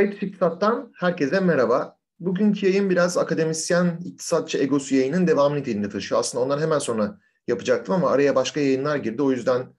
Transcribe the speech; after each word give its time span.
Kayıt 0.00 0.22
İktisat'tan 0.22 0.92
herkese 0.96 1.40
merhaba. 1.40 1.96
Bugünkü 2.20 2.66
yayın 2.66 2.90
biraz 2.90 3.18
akademisyen 3.18 4.00
iktisatçı 4.04 4.58
egosu 4.58 4.94
yayının 4.94 5.26
devam 5.26 5.54
niteliğinde 5.54 5.88
taşıyor. 5.88 6.20
Aslında 6.20 6.44
ondan 6.44 6.58
hemen 6.58 6.78
sonra 6.78 7.18
yapacaktım 7.48 7.94
ama 7.94 8.10
araya 8.10 8.34
başka 8.34 8.60
yayınlar 8.60 8.96
girdi. 8.96 9.22
O 9.22 9.30
yüzden 9.30 9.74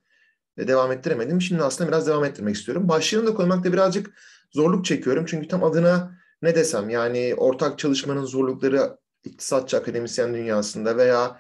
devam 0.58 0.92
ettiremedim. 0.92 1.42
Şimdi 1.42 1.64
aslında 1.64 1.88
biraz 1.88 2.08
devam 2.08 2.24
ettirmek 2.24 2.56
istiyorum. 2.56 2.88
Başlığını 2.88 3.28
da 3.28 3.34
koymakta 3.34 3.74
birazcık 3.74 4.14
zorluk 4.52 4.86
çekiyorum. 4.86 5.26
Çünkü 5.26 5.48
tam 5.48 5.64
adına 5.64 6.18
ne 6.42 6.56
desem 6.56 6.90
yani 6.90 7.34
ortak 7.38 7.80
çalışmanın 7.80 8.26
zorlukları 8.26 8.98
iktisatçı 9.24 9.78
akademisyen 9.78 10.34
dünyasında 10.34 10.98
veya 10.98 11.40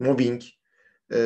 mobbing, 0.00 0.42
e, 1.12 1.18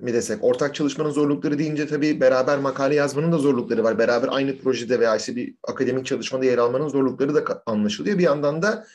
mi 0.00 0.12
desek 0.12 0.44
ortak 0.44 0.74
çalışmanın 0.74 1.10
zorlukları 1.10 1.58
deyince 1.58 1.86
tabii 1.86 2.20
beraber 2.20 2.58
makale 2.58 2.94
yazmanın 2.94 3.32
da 3.32 3.38
zorlukları 3.38 3.84
var. 3.84 3.98
Beraber 3.98 4.28
aynı 4.30 4.58
projede 4.58 5.00
veya 5.00 5.16
işte 5.16 5.36
bir 5.36 5.54
akademik 5.68 6.06
çalışmada 6.06 6.44
yer 6.44 6.58
almanın 6.58 6.88
zorlukları 6.88 7.34
da 7.34 7.62
anlaşılıyor. 7.66 8.18
Bir 8.18 8.22
yandan 8.22 8.62
da 8.62 8.86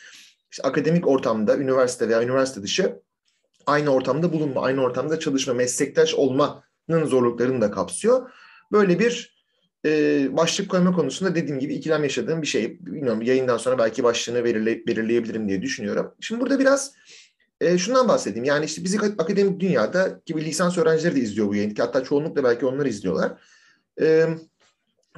işte 0.51 0.63
akademik 0.63 1.07
ortamda, 1.07 1.57
üniversite 1.57 2.09
veya 2.09 2.23
üniversite 2.23 2.63
dışı 2.63 2.99
aynı 3.65 3.89
ortamda 3.89 4.33
bulunma, 4.33 4.61
aynı 4.61 4.81
ortamda 4.81 5.19
çalışma, 5.19 5.53
meslektaş 5.53 6.13
olmanın 6.13 7.05
zorluklarını 7.05 7.61
da 7.61 7.71
kapsıyor. 7.71 8.31
Böyle 8.71 8.99
bir 8.99 9.33
e, 9.85 10.27
başlık 10.37 10.69
koyma 10.69 10.91
konusunda 10.91 11.35
dediğim 11.35 11.59
gibi 11.59 11.73
ikilem 11.73 12.03
yaşadığım 12.03 12.41
bir 12.41 12.47
şey. 12.47 12.79
Bilmiyorum 12.79 13.21
yayından 13.21 13.57
sonra 13.57 13.77
belki 13.77 14.03
başlığını 14.03 14.43
belirle, 14.43 14.87
belirleyebilirim 14.87 15.49
diye 15.49 15.61
düşünüyorum. 15.61 16.13
Şimdi 16.19 16.41
burada 16.41 16.59
biraz 16.59 16.93
e, 17.63 17.77
şundan 17.77 18.07
bahsedeyim. 18.07 18.45
Yani 18.45 18.65
işte 18.65 18.83
bizi 18.83 18.99
akademik 18.99 19.59
dünyada 19.59 20.21
gibi 20.25 20.45
lisans 20.45 20.77
öğrencileri 20.77 21.15
de 21.15 21.19
izliyor 21.19 21.47
bu 21.47 21.55
yayını. 21.55 21.73
Hatta 21.77 22.03
çoğunlukla 22.03 22.43
belki 22.43 22.65
onlar 22.65 22.85
izliyorlar. 22.85 23.31
E, 24.01 24.27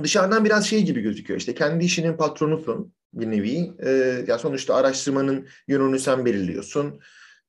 dışarıdan 0.04 0.46
biraz 0.46 0.66
şey 0.66 0.84
gibi 0.84 1.02
gözüküyor. 1.02 1.40
İşte 1.40 1.54
kendi 1.54 1.86
işinin 1.86 2.18
patronusun 2.18 2.94
bir 3.14 3.32
nevi. 3.32 3.72
E, 3.80 3.90
ya 4.28 4.38
sonuçta 4.40 4.76
araştırmanın 4.76 5.48
yönünü 5.68 6.00
sen 6.00 6.26
belirliyorsun. 6.26 7.00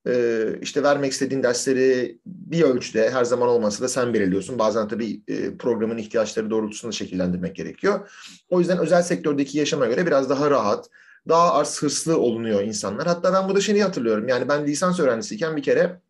E, 0.09 0.45
işte 0.63 0.83
vermek 0.83 1.13
istediğin 1.13 1.43
dersleri 1.43 2.19
bir 2.27 2.63
ölçüde 2.63 3.11
her 3.11 3.25
zaman 3.25 3.49
olmasa 3.49 3.85
da 3.85 3.89
sen 3.89 4.15
belirliyorsun. 4.15 4.59
Bazen 4.59 4.89
tabii 4.89 5.23
e, 5.29 5.57
programın 5.57 5.99
ihtiyaçları 5.99 6.51
doğrultusunda 6.51 6.93
şekillendirmek 6.93 7.57
gerekiyor. 7.57 8.11
O 8.49 8.61
yüzden 8.61 8.79
özel 8.79 9.03
sektördeki 9.03 9.59
yaşama 9.59 9.87
göre 9.87 10.07
biraz 10.07 10.31
daha 10.31 10.51
rahat, 10.51 10.91
daha 11.29 11.55
az 11.55 11.83
hırslı 11.83 12.19
olunuyor 12.19 12.63
insanlar. 12.63 13.07
Hatta 13.07 13.33
ben 13.33 13.49
burada 13.49 13.61
şeyi 13.61 13.83
hatırlıyorum. 13.83 14.29
Yani 14.29 14.49
ben 14.49 14.67
lisans 14.67 15.01
öğrencisiyken 15.01 15.57
bir 15.57 15.63
kere 15.63 16.01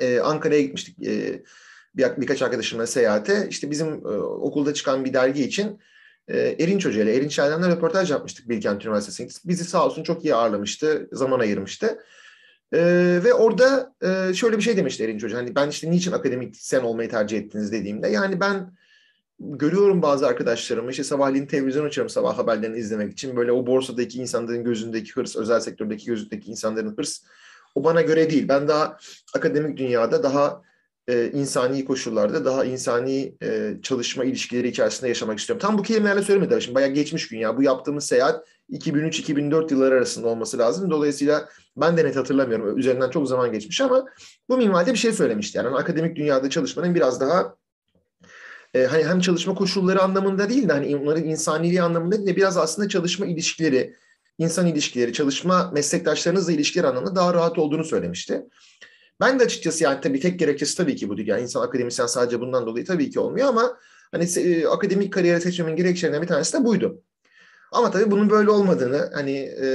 e, 0.00 0.20
Ankara'ya 0.20 0.60
gitmiştik. 0.62 1.06
E, 1.06 1.42
bir, 1.96 2.06
birkaç 2.16 2.42
arkadaşımla 2.42 2.86
seyahate. 2.86 3.46
İşte 3.50 3.70
bizim 3.70 3.88
e, 3.88 4.08
okulda 4.18 4.74
çıkan 4.74 5.04
bir 5.04 5.12
dergi 5.14 5.44
için 5.44 5.80
e, 6.28 6.38
Erinç 6.38 6.86
Hoca 6.86 7.02
ile 7.02 7.16
Erinç 7.16 7.38
Aydan'la 7.38 7.68
röportaj 7.68 8.10
yapmıştık 8.10 8.48
Bilkent 8.48 8.84
Üniversitesi'nde. 8.84 9.48
Bizi 9.48 9.64
sağ 9.64 9.86
olsun 9.86 10.02
çok 10.02 10.24
iyi 10.24 10.34
ağırlamıştı, 10.34 11.08
zaman 11.12 11.40
ayırmıştı. 11.40 11.98
E, 12.72 12.80
ve 13.24 13.34
orada 13.34 13.94
e, 14.02 14.34
şöyle 14.34 14.56
bir 14.56 14.62
şey 14.62 14.76
demişti 14.76 15.04
Erinç 15.04 15.22
Hoca. 15.22 15.38
Hani 15.38 15.54
ben 15.54 15.68
işte 15.68 15.90
niçin 15.90 16.12
akademik 16.12 16.56
sen 16.56 16.80
olmayı 16.80 17.10
tercih 17.10 17.38
ettiniz 17.38 17.72
dediğimde. 17.72 18.08
Yani 18.08 18.40
ben 18.40 18.72
görüyorum 19.42 20.02
bazı 20.02 20.26
arkadaşlarımı 20.26 20.90
işte 20.90 21.04
sabahleyin 21.04 21.46
televizyon 21.46 21.86
açıyorum 21.86 22.08
sabah 22.10 22.38
haberlerini 22.38 22.78
izlemek 22.78 23.12
için 23.12 23.36
böyle 23.36 23.52
o 23.52 23.66
borsadaki 23.66 24.18
insanların 24.18 24.64
gözündeki 24.64 25.12
hırs, 25.12 25.36
özel 25.36 25.60
sektördeki 25.60 26.06
gözündeki 26.06 26.50
insanların 26.50 26.96
hırs 26.96 27.22
o 27.74 27.84
bana 27.84 28.02
göre 28.02 28.30
değil. 28.30 28.48
Ben 28.48 28.68
daha 28.68 28.96
akademik 29.34 29.76
dünyada 29.76 30.22
daha 30.22 30.62
e, 31.08 31.30
insani 31.30 31.84
koşullarda 31.84 32.44
daha 32.44 32.64
insani 32.64 33.34
e, 33.42 33.76
çalışma 33.82 34.24
ilişkileri 34.24 34.68
içerisinde 34.68 35.08
yaşamak 35.08 35.38
istiyorum. 35.38 35.60
Tam 35.60 35.78
bu 35.78 35.82
kelimelerle 35.82 36.22
söylemedim. 36.22 36.60
Şimdi 36.60 36.74
bayağı 36.74 36.90
geçmiş 36.90 37.28
gün 37.28 37.38
ya. 37.38 37.56
Bu 37.56 37.62
yaptığımız 37.62 38.04
seyahat 38.04 38.46
2003-2004 38.70 39.72
yılları 39.72 39.94
arasında 39.94 40.28
olması 40.28 40.58
lazım. 40.58 40.90
Dolayısıyla 40.90 41.48
ben 41.76 41.96
de 41.96 42.04
net 42.04 42.16
hatırlamıyorum. 42.16 42.78
Üzerinden 42.78 43.10
çok 43.10 43.28
zaman 43.28 43.52
geçmiş 43.52 43.80
ama 43.80 44.04
bu 44.48 44.56
minvalde 44.56 44.92
bir 44.92 44.98
şey 44.98 45.12
söylemişti. 45.12 45.58
Yani 45.58 45.68
akademik 45.68 46.16
dünyada 46.16 46.50
çalışmanın 46.50 46.94
biraz 46.94 47.20
daha 47.20 47.56
e, 48.74 48.86
hani 48.86 49.04
hem 49.04 49.20
çalışma 49.20 49.54
koşulları 49.54 50.02
anlamında 50.02 50.48
değil 50.48 50.68
de 50.68 50.72
hani 50.72 50.96
onların 50.96 51.24
insaniliği 51.24 51.82
anlamında 51.82 52.16
değil 52.16 52.26
de 52.26 52.36
biraz 52.36 52.56
aslında 52.56 52.88
çalışma 52.88 53.26
ilişkileri, 53.26 53.96
insan 54.38 54.66
ilişkileri, 54.66 55.12
çalışma 55.12 55.70
meslektaşlarınızla 55.74 56.52
ilişkiler 56.52 56.84
anlamında 56.84 57.16
daha 57.16 57.34
rahat 57.34 57.58
olduğunu 57.58 57.84
söylemişti. 57.84 58.42
Ben 59.20 59.40
de 59.40 59.44
açıkçası 59.44 59.84
yani 59.84 60.00
tabii 60.00 60.20
tek 60.20 60.38
gerekçesi 60.38 60.76
tabii 60.76 60.96
ki 60.96 61.08
bu 61.08 61.16
değil. 61.16 61.28
Yani 61.28 61.42
insan 61.42 61.62
akademisyen 61.62 62.06
sadece 62.06 62.40
bundan 62.40 62.66
dolayı 62.66 62.84
tabii 62.84 63.10
ki 63.10 63.20
olmuyor 63.20 63.48
ama 63.48 63.78
hani 64.12 64.24
e, 64.24 64.66
akademik 64.66 65.12
kariyer 65.12 65.40
seçmemin 65.40 65.76
gerekçelerinden 65.76 66.22
bir 66.22 66.28
tanesi 66.28 66.58
de 66.58 66.64
buydu. 66.64 67.02
Ama 67.72 67.90
tabii 67.90 68.10
bunun 68.10 68.30
böyle 68.30 68.50
olmadığını 68.50 69.10
hani 69.14 69.36
e, 69.36 69.66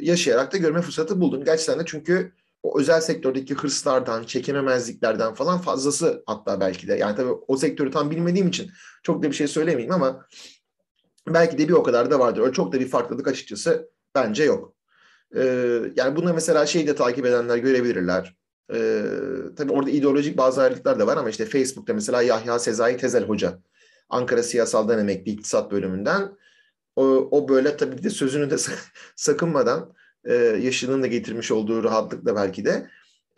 yaşayarak 0.00 0.52
da 0.52 0.56
görme 0.56 0.82
fırsatı 0.82 1.20
buldum. 1.20 1.44
Gerçekten 1.44 1.78
de 1.78 1.82
çünkü 1.86 2.32
o 2.62 2.80
özel 2.80 3.00
sektördeki 3.00 3.54
hırslardan, 3.54 4.24
çekememezliklerden 4.24 5.34
falan 5.34 5.60
fazlası 5.60 6.22
hatta 6.26 6.60
belki 6.60 6.88
de. 6.88 6.94
Yani 6.94 7.16
tabii 7.16 7.32
o 7.48 7.56
sektörü 7.56 7.90
tam 7.90 8.10
bilmediğim 8.10 8.48
için 8.48 8.70
çok 9.02 9.22
da 9.22 9.30
bir 9.30 9.36
şey 9.36 9.48
söylemeyeyim 9.48 9.92
ama 9.92 10.26
belki 11.28 11.58
de 11.58 11.68
bir 11.68 11.72
o 11.72 11.82
kadar 11.82 12.10
da 12.10 12.18
vardır. 12.18 12.40
Öyle 12.40 12.52
çok 12.52 12.72
da 12.72 12.80
bir 12.80 12.88
farklılık 12.88 13.28
açıkçası 13.28 13.90
bence 14.14 14.44
yok. 14.44 14.74
Ee, 15.36 15.82
yani 15.96 16.16
bunu 16.16 16.34
mesela 16.34 16.66
şeyi 16.66 16.86
de 16.86 16.94
takip 16.94 17.26
edenler 17.26 17.56
görebilirler. 17.56 18.36
Ee, 18.72 19.02
tabii 19.56 19.72
orada 19.72 19.90
ideolojik 19.90 20.36
bazı 20.36 20.62
ayrılıklar 20.62 20.98
da 20.98 21.06
var 21.06 21.16
ama 21.16 21.30
işte 21.30 21.46
Facebook'ta 21.46 21.94
mesela 21.94 22.22
Yahya 22.22 22.58
Sezai 22.58 22.96
Tezel 22.96 23.24
Hoca 23.24 23.58
Ankara 24.08 24.42
Siyasal'dan 24.42 24.98
emekli 24.98 25.30
iktisat 25.32 25.72
bölümünden 25.72 26.36
o, 26.96 27.02
o 27.30 27.48
böyle 27.48 27.76
tabii 27.76 28.02
de 28.02 28.10
sözünü 28.10 28.50
de 28.50 28.56
sakınmadan 29.16 29.94
e, 30.24 30.34
yaşının 30.34 31.02
da 31.02 31.06
getirmiş 31.06 31.50
olduğu 31.50 31.84
rahatlıkla 31.84 32.36
belki 32.36 32.64
de 32.64 32.86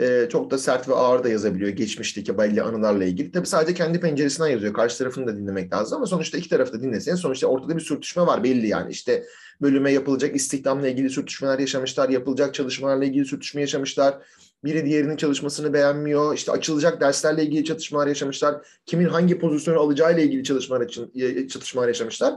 e, 0.00 0.28
çok 0.32 0.50
da 0.50 0.58
sert 0.58 0.88
ve 0.88 0.94
ağır 0.94 1.24
da 1.24 1.28
yazabiliyor 1.28 1.70
geçmişteki 1.70 2.38
belli 2.38 2.62
anılarla 2.62 3.04
ilgili. 3.04 3.32
Tabii 3.32 3.46
sadece 3.46 3.74
kendi 3.74 4.00
penceresinden 4.00 4.48
yazıyor. 4.48 4.74
Karşı 4.74 4.98
tarafını 4.98 5.26
da 5.26 5.36
dinlemek 5.36 5.72
lazım 5.72 5.96
ama 5.96 6.06
sonuçta 6.06 6.38
iki 6.38 6.48
tarafı 6.48 6.72
da 6.72 6.82
dinlesin. 6.82 7.14
Sonuçta 7.14 7.46
ortada 7.46 7.76
bir 7.76 7.80
sürtüşme 7.80 8.26
var 8.26 8.44
belli 8.44 8.68
yani. 8.68 8.90
İşte 8.90 9.24
bölüme 9.62 9.92
yapılacak 9.92 10.36
istihdamla 10.36 10.88
ilgili 10.88 11.10
sürtüşmeler 11.10 11.58
yaşamışlar, 11.58 12.08
yapılacak 12.08 12.54
çalışmalarla 12.54 13.04
ilgili 13.04 13.24
sürtüşme 13.24 13.60
yaşamışlar. 13.60 14.18
Biri 14.64 14.84
diğerinin 14.84 15.16
çalışmasını 15.16 15.72
beğenmiyor. 15.72 16.34
İşte 16.34 16.52
açılacak 16.52 17.00
derslerle 17.00 17.42
ilgili 17.42 17.64
çatışmalar 17.64 18.06
yaşamışlar. 18.06 18.66
Kimin 18.86 19.06
hangi 19.06 19.38
pozisyonu 19.38 19.80
alacağıyla 19.80 20.22
ilgili 20.22 20.44
çalışmalar 20.44 20.86
için 20.86 21.12
çatışmalar 21.48 21.88
yaşamışlar. 21.88 22.34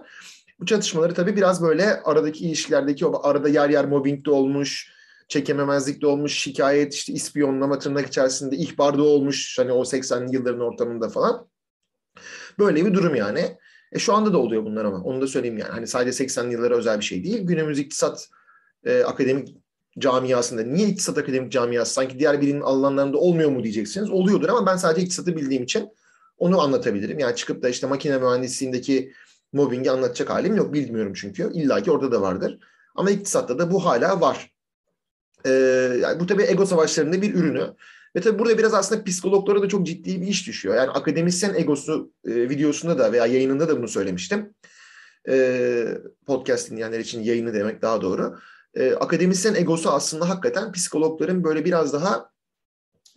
Bu 0.60 0.66
çatışmaları 0.66 1.14
tabii 1.14 1.36
biraz 1.36 1.62
böyle 1.62 2.02
aradaki 2.04 2.46
ilişkilerdeki 2.46 3.06
o 3.06 3.28
arada 3.28 3.50
yer 3.50 3.70
yer 3.70 3.86
mobbing 3.86 4.26
de 4.26 4.32
olmuş, 4.32 4.92
çekememezlik 5.28 6.02
de 6.02 6.08
olmuş, 6.08 6.38
şikayet, 6.40 6.94
işte 6.94 7.14
ispiyonlama 7.14 7.80
tırnak 7.80 8.08
içerisinde 8.08 8.56
ihbar 8.56 8.98
da 8.98 9.04
olmuş 9.04 9.60
hani 9.60 9.72
o 9.72 9.82
80'li 9.82 10.36
yılların 10.36 10.62
ortamında 10.62 11.10
falan. 11.10 11.48
Böyle 12.60 12.86
bir 12.86 12.94
durum 12.94 13.16
yani. 13.16 13.58
E 13.92 14.00
şu 14.00 14.14
anda 14.14 14.34
da 14.34 14.38
oluyor 14.38 14.66
bunlar 14.66 14.86
ama 14.86 14.98
onu 14.98 15.22
da 15.22 15.28
söyleyeyim 15.28 15.58
yani. 15.58 15.72
Hani 15.72 15.88
sadece 15.88 16.24
80'li 16.24 16.54
yıllara 16.54 16.76
özel 16.76 17.00
bir 17.00 17.06
şey 17.06 17.24
değil. 17.24 17.42
Günümüz 17.42 17.80
iktisat 17.80 18.30
e, 18.84 19.04
akademik 19.04 19.58
camiasında 20.00 20.64
niye 20.64 20.88
iktisat 20.88 21.18
akademik 21.18 21.52
camiası 21.52 21.94
sanki 21.94 22.20
diğer 22.20 22.42
birinin 22.42 22.62
alanlarında 22.62 23.18
olmuyor 23.18 23.52
mu 23.52 23.64
diyeceksiniz. 23.64 24.10
Oluyordur 24.10 24.50
ama 24.50 24.66
ben 24.66 24.76
sadece 24.76 25.02
iktisatı 25.02 25.36
bildiğim 25.36 25.64
için 25.64 25.90
onu 26.38 26.62
anlatabilirim. 26.62 27.20
Yani 27.20 27.36
çıkıp 27.36 27.64
da 27.64 27.70
işte 27.70 27.88
makine 27.88 28.18
mühendisliğindeki 28.18 29.14
mobbingi 29.56 29.92
anlatacak 29.92 30.30
halim 30.30 30.56
yok. 30.56 30.74
Bilmiyorum 30.74 31.14
çünkü. 31.16 31.52
İlla 31.54 31.84
ki 31.84 31.92
orada 31.92 32.12
da 32.12 32.22
vardır. 32.22 32.60
Ama 32.96 33.12
iktisatta 33.12 33.60
da 33.60 33.72
bu 33.72 33.86
hala 33.86 34.22
var. 34.22 34.52
Ee, 35.46 35.52
yani 36.02 36.20
bu 36.20 36.28
tabii 36.28 36.44
ego 36.44 36.66
savaşlarının 36.66 37.22
bir 37.22 37.34
ürünü. 37.34 37.74
Ve 38.16 38.22
tabii 38.22 38.40
burada 38.40 38.58
biraz 38.58 38.74
aslında 38.74 39.04
psikologlara 39.04 39.62
da 39.62 39.68
çok 39.68 39.86
ciddi 39.86 40.22
bir 40.22 40.28
iş 40.28 40.48
düşüyor. 40.48 40.76
Yani 40.76 40.90
akademisyen 40.90 41.54
egosu 41.54 42.12
e, 42.28 42.50
videosunda 42.50 43.00
da 43.00 43.12
veya 43.12 43.26
yayınında 43.26 43.68
da 43.68 43.78
bunu 43.78 43.88
söylemiştim. 43.88 44.54
E, 45.30 45.86
podcast 46.26 46.72
dinleyenler 46.72 47.00
için 47.00 47.24
yayını 47.24 47.54
demek 47.54 47.82
daha 47.82 48.02
doğru. 48.02 48.40
E, 48.74 48.94
akademisyen 48.94 49.56
egosu 49.56 49.90
aslında 49.90 50.30
hakikaten 50.30 50.72
psikologların 50.72 51.44
böyle 51.44 51.66
biraz 51.66 51.94
daha 51.94 52.30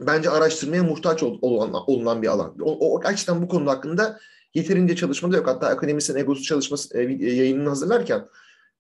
bence 0.01 0.31
araştırmaya 0.31 0.83
muhtaç 0.83 1.23
ol, 1.23 1.39
olan, 1.43 1.75
olunan 1.87 2.23
bir 2.23 2.29
alan. 2.29 2.57
O, 2.63 2.95
o 2.95 3.01
gerçekten 3.01 3.43
bu 3.43 3.49
konu 3.49 3.71
hakkında 3.71 4.21
yeterince 4.59 4.97
çalışma 4.97 5.33
da 5.33 5.37
yok. 5.37 5.47
Hatta 5.47 5.67
akademisyen 5.67 6.17
egosu 6.17 6.43
çalışması 6.43 6.99
e, 6.99 7.03
e, 7.03 7.35
yayınını 7.35 7.69
hazırlarken 7.69 8.27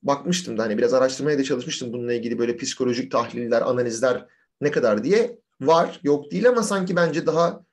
bakmıştım 0.02 0.58
da 0.58 0.62
hani 0.62 0.78
biraz 0.78 0.94
araştırmaya 0.94 1.38
da 1.38 1.44
çalışmıştım 1.44 1.92
bununla 1.92 2.12
ilgili 2.12 2.38
böyle 2.38 2.56
psikolojik 2.56 3.10
tahliller, 3.10 3.62
analizler 3.62 4.26
ne 4.60 4.70
kadar 4.70 5.04
diye. 5.04 5.38
Var, 5.60 6.00
yok 6.02 6.30
değil 6.30 6.48
ama 6.48 6.62
sanki 6.62 6.96
bence 6.96 7.26
daha 7.26 7.64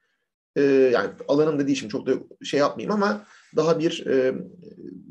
e, 0.55 0.61
yani 0.63 1.09
alanımda 1.27 1.67
değil 1.67 1.77
şimdi 1.77 1.91
çok 1.91 2.07
da 2.07 2.13
şey 2.43 2.59
yapmayayım 2.59 2.93
ama 2.93 3.25
daha 3.55 3.79
bir 3.79 4.05
e, 4.05 4.35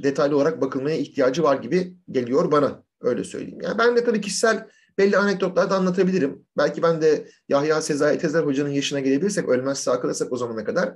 detaylı 0.03 0.37
olarak 0.37 0.61
bakılmaya 0.61 0.97
ihtiyacı 0.97 1.43
var 1.43 1.57
gibi 1.57 1.95
geliyor 2.11 2.53
bana. 2.53 2.85
Öyle 3.01 3.25
söyleyeyim. 3.25 3.61
Yani 3.63 3.79
ben 3.79 3.97
de 3.97 4.05
tabii 4.05 4.21
kişisel 4.21 4.69
belli 4.99 5.17
anekdotlar 5.17 5.71
da 5.71 5.77
anlatabilirim. 5.77 6.47
Belki 6.57 6.83
ben 6.83 7.03
de 7.03 7.29
Yahya 7.49 7.83
Sezai 7.83 8.19
Tezer 8.19 8.43
Hoca'nın 8.43 8.71
yaşına 8.71 9.01
gelebilirsek, 9.01 9.49
ölmezse 9.49 9.91
akılırsak 9.91 10.33
o 10.33 10.37
zamana 10.37 10.65
kadar 10.65 10.95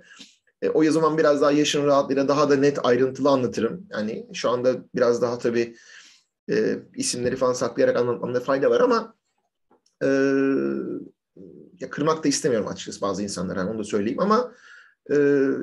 e, 0.62 0.70
o 0.70 0.84
zaman 0.84 1.18
biraz 1.18 1.40
daha 1.40 1.52
yaşın 1.52 1.86
rahatlığıyla 1.86 2.28
daha 2.28 2.50
da 2.50 2.56
net 2.56 2.78
ayrıntılı 2.86 3.28
anlatırım. 3.28 3.86
Yani 3.90 4.26
şu 4.32 4.50
anda 4.50 4.76
biraz 4.94 5.22
daha 5.22 5.38
tabii 5.38 5.76
e, 6.50 6.78
isimleri 6.94 7.36
falan 7.36 7.52
saklayarak 7.52 7.96
anlatmamda 7.96 8.40
fayda 8.40 8.70
var 8.70 8.80
ama 8.80 9.14
e, 10.02 10.06
ya 11.80 11.90
kırmak 11.90 12.24
da 12.24 12.28
istemiyorum 12.28 12.68
açıkçası 12.68 13.00
bazı 13.00 13.22
insanlara 13.22 13.58
yani 13.58 13.70
onu 13.70 13.78
da 13.78 13.84
söyleyeyim 13.84 14.20
ama 14.20 14.52
e, 15.10 15.16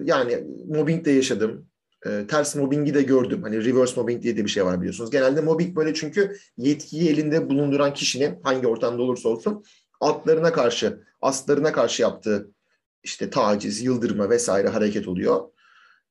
yani 0.03 0.47
mobbing 0.67 1.05
de 1.05 1.11
yaşadım. 1.11 1.67
E, 2.05 2.27
ters 2.27 2.55
mobbingi 2.55 2.93
de 2.93 3.01
gördüm. 3.01 3.43
Hani 3.43 3.65
reverse 3.65 4.01
mobbing 4.01 4.23
diye 4.23 4.37
de 4.37 4.43
bir 4.43 4.49
şey 4.49 4.65
var 4.65 4.79
biliyorsunuz. 4.79 5.11
Genelde 5.11 5.41
mobbing 5.41 5.75
böyle 5.75 5.93
çünkü 5.93 6.37
yetkiyi 6.57 7.09
elinde 7.09 7.49
bulunduran 7.49 7.93
kişinin 7.93 8.39
hangi 8.43 8.67
ortamda 8.67 9.01
olursa 9.01 9.29
olsun 9.29 9.63
altlarına 9.99 10.53
karşı, 10.53 11.03
astlarına 11.21 11.71
karşı 11.71 12.01
yaptığı 12.01 12.54
işte 13.05 13.29
taciz, 13.29 13.81
yıldırma 13.81 14.29
vesaire 14.29 14.67
hareket 14.67 15.07
oluyor. 15.07 15.41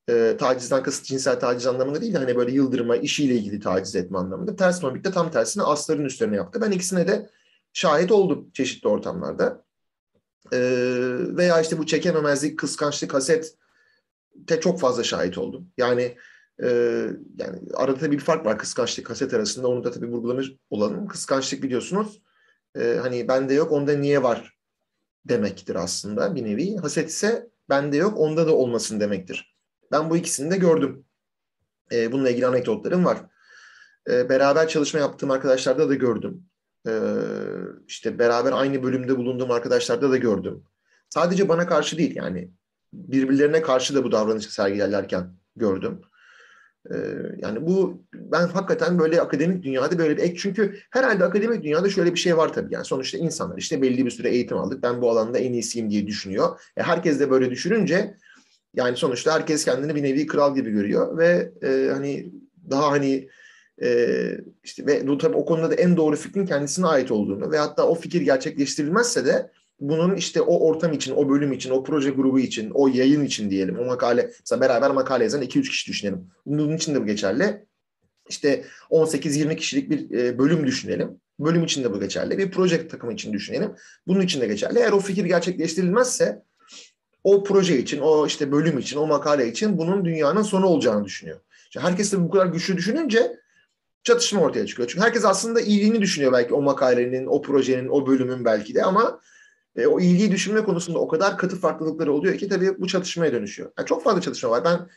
E, 0.08 0.36
tacizden 0.38 0.82
kasıt 0.82 1.04
cinsel 1.04 1.40
taciz 1.40 1.66
anlamında 1.66 2.00
değil 2.00 2.14
de 2.14 2.18
hani 2.18 2.36
böyle 2.36 2.52
yıldırma, 2.52 2.96
işiyle 2.96 3.34
ilgili 3.34 3.60
taciz 3.60 3.96
etme 3.96 4.18
anlamında. 4.18 4.56
Ters 4.56 4.82
mobbing 4.82 5.04
de 5.04 5.10
tam 5.10 5.30
tersine 5.30 5.62
asların 5.62 6.04
üstlerine 6.04 6.36
yaptı. 6.36 6.60
Ben 6.60 6.70
ikisine 6.70 7.08
de 7.08 7.30
şahit 7.72 8.12
oldum 8.12 8.50
çeşitli 8.52 8.88
ortamlarda. 8.88 9.64
E, 10.52 10.58
veya 11.36 11.60
işte 11.60 11.78
bu 11.78 11.86
çekememezlik, 11.86 12.58
kıskançlık, 12.58 13.14
haset 13.14 13.54
te 14.46 14.60
çok 14.60 14.80
fazla 14.80 15.04
şahit 15.04 15.38
oldum. 15.38 15.68
Yani 15.78 16.16
e, 16.62 16.68
yani 17.38 17.58
arada 17.74 17.98
tabii 17.98 18.12
bir 18.12 18.24
fark 18.24 18.46
var 18.46 18.58
kıskançlık, 18.58 19.10
haset 19.10 19.34
arasında. 19.34 19.68
Onu 19.68 19.84
da 19.84 19.90
tabii 19.90 20.06
vurgulanır 20.06 20.56
olalım. 20.70 21.08
Kıskançlık 21.08 21.62
biliyorsunuz 21.62 22.22
e, 22.78 22.98
hani 23.02 23.28
bende 23.28 23.54
yok, 23.54 23.72
onda 23.72 23.92
niye 23.96 24.22
var 24.22 24.53
demektir 25.24 25.74
aslında 25.74 26.34
bir 26.34 26.44
nevi. 26.44 26.76
Haset 26.76 27.10
ise 27.10 27.50
bende 27.68 27.96
yok, 27.96 28.18
onda 28.18 28.46
da 28.46 28.56
olmasın 28.56 29.00
demektir. 29.00 29.56
Ben 29.92 30.10
bu 30.10 30.16
ikisini 30.16 30.50
de 30.50 30.56
gördüm. 30.56 31.04
E, 31.92 32.12
bununla 32.12 32.30
ilgili 32.30 32.46
anekdotlarım 32.46 33.04
var. 33.04 33.18
E, 34.10 34.28
beraber 34.28 34.68
çalışma 34.68 35.00
yaptığım 35.00 35.30
arkadaşlarda 35.30 35.88
da 35.88 35.94
gördüm. 35.94 36.46
E, 36.88 36.92
işte 37.88 38.18
beraber 38.18 38.52
aynı 38.52 38.82
bölümde 38.82 39.16
bulunduğum 39.16 39.50
arkadaşlarda 39.50 40.10
da 40.10 40.16
gördüm. 40.16 40.64
Sadece 41.08 41.48
bana 41.48 41.66
karşı 41.66 41.98
değil 41.98 42.16
yani 42.16 42.50
birbirlerine 42.92 43.62
karşı 43.62 43.94
da 43.94 44.04
bu 44.04 44.12
davranışı 44.12 44.54
sergilerlerken 44.54 45.36
gördüm. 45.56 46.00
Ee, 46.90 46.96
yani 47.38 47.66
bu 47.66 48.04
ben 48.32 48.48
hakikaten 48.48 48.98
böyle 48.98 49.20
akademik 49.20 49.62
dünyada 49.62 49.98
böyle 49.98 50.16
bir 50.16 50.22
ek 50.22 50.34
çünkü 50.38 50.78
herhalde 50.90 51.24
akademik 51.24 51.62
dünyada 51.62 51.90
şöyle 51.90 52.14
bir 52.14 52.18
şey 52.18 52.36
var 52.36 52.52
tabii 52.52 52.74
yani 52.74 52.84
sonuçta 52.84 53.18
insanlar 53.18 53.58
işte 53.58 53.82
belli 53.82 54.06
bir 54.06 54.10
süre 54.10 54.28
eğitim 54.28 54.58
aldık 54.58 54.82
ben 54.82 55.02
bu 55.02 55.10
alanda 55.10 55.38
en 55.38 55.52
iyisiyim 55.52 55.90
diye 55.90 56.06
düşünüyor. 56.06 56.60
E, 56.76 56.82
herkes 56.82 57.20
de 57.20 57.30
böyle 57.30 57.50
düşününce 57.50 58.14
yani 58.74 58.96
sonuçta 58.96 59.34
herkes 59.34 59.64
kendini 59.64 59.94
bir 59.94 60.02
nevi 60.02 60.26
kral 60.26 60.54
gibi 60.54 60.70
görüyor 60.70 61.18
ve 61.18 61.52
e, 61.62 61.90
hani 61.92 62.32
daha 62.70 62.90
hani 62.90 63.28
e, 63.82 64.18
işte 64.64 64.86
ve 64.86 65.06
bu 65.06 65.18
tabii 65.18 65.36
o 65.36 65.44
konuda 65.44 65.70
da 65.70 65.74
en 65.74 65.96
doğru 65.96 66.16
fikrin 66.16 66.46
kendisine 66.46 66.86
ait 66.86 67.10
olduğunu 67.10 67.50
ve 67.50 67.58
hatta 67.58 67.88
o 67.88 67.94
fikir 67.94 68.20
gerçekleştirilmezse 68.20 69.26
de 69.26 69.50
bunun 69.80 70.14
işte 70.14 70.40
o 70.40 70.68
ortam 70.68 70.92
için, 70.92 71.14
o 71.16 71.28
bölüm 71.28 71.52
için, 71.52 71.70
o 71.70 71.84
proje 71.84 72.10
grubu 72.10 72.40
için, 72.40 72.70
o 72.74 72.88
yayın 72.88 73.24
için 73.24 73.50
diyelim, 73.50 73.78
o 73.78 73.84
makale, 73.84 74.30
mesela 74.40 74.60
beraber 74.60 74.90
makale 74.90 75.24
yazan 75.24 75.42
2-3 75.42 75.62
kişi 75.62 75.90
düşünelim. 75.90 76.30
Bunun 76.46 76.76
için 76.76 76.94
de 76.94 77.00
bu 77.00 77.06
geçerli. 77.06 77.66
İşte 78.28 78.64
18-20 78.90 79.56
kişilik 79.56 79.90
bir 79.90 80.18
e, 80.18 80.38
bölüm 80.38 80.66
düşünelim. 80.66 81.20
Bölüm 81.38 81.64
için 81.64 81.84
de 81.84 81.92
bu 81.92 82.00
geçerli. 82.00 82.38
Bir 82.38 82.50
proje 82.50 82.88
takımı 82.88 83.12
için 83.12 83.32
düşünelim. 83.32 83.72
Bunun 84.06 84.20
için 84.20 84.40
de 84.40 84.46
geçerli. 84.46 84.78
Eğer 84.78 84.92
o 84.92 85.00
fikir 85.00 85.24
gerçekleştirilmezse 85.24 86.42
o 87.24 87.44
proje 87.44 87.78
için, 87.78 88.00
o 88.00 88.26
işte 88.26 88.52
bölüm 88.52 88.78
için, 88.78 88.96
o 88.96 89.06
makale 89.06 89.48
için 89.48 89.78
bunun 89.78 90.04
dünyanın 90.04 90.42
sonu 90.42 90.66
olacağını 90.66 91.04
düşünüyor. 91.04 91.40
İşte 91.64 91.80
herkes 91.80 92.12
de 92.12 92.20
bu 92.20 92.30
kadar 92.30 92.46
güçlü 92.46 92.76
düşününce 92.76 93.40
çatışma 94.02 94.40
ortaya 94.40 94.66
çıkıyor. 94.66 94.88
Çünkü 94.88 95.04
herkes 95.04 95.24
aslında 95.24 95.60
iyiliğini 95.60 96.00
düşünüyor 96.00 96.32
belki 96.32 96.54
o 96.54 96.62
makalenin, 96.62 97.26
o 97.26 97.42
projenin, 97.42 97.88
o 97.88 98.06
bölümün 98.06 98.44
belki 98.44 98.74
de 98.74 98.82
ama 98.82 99.20
e, 99.76 99.86
o 99.86 100.00
ilgiyi 100.00 100.30
düşünme 100.30 100.64
konusunda 100.64 100.98
o 100.98 101.08
kadar 101.08 101.38
katı 101.38 101.56
farklılıkları 101.56 102.12
oluyor 102.12 102.38
ki 102.38 102.48
tabii 102.48 102.80
bu 102.80 102.86
çatışmaya 102.86 103.32
dönüşüyor. 103.32 103.72
Yani 103.78 103.86
çok 103.86 104.04
fazla 104.04 104.20
çatışma 104.20 104.50
var. 104.50 104.64
Ben 104.64 104.88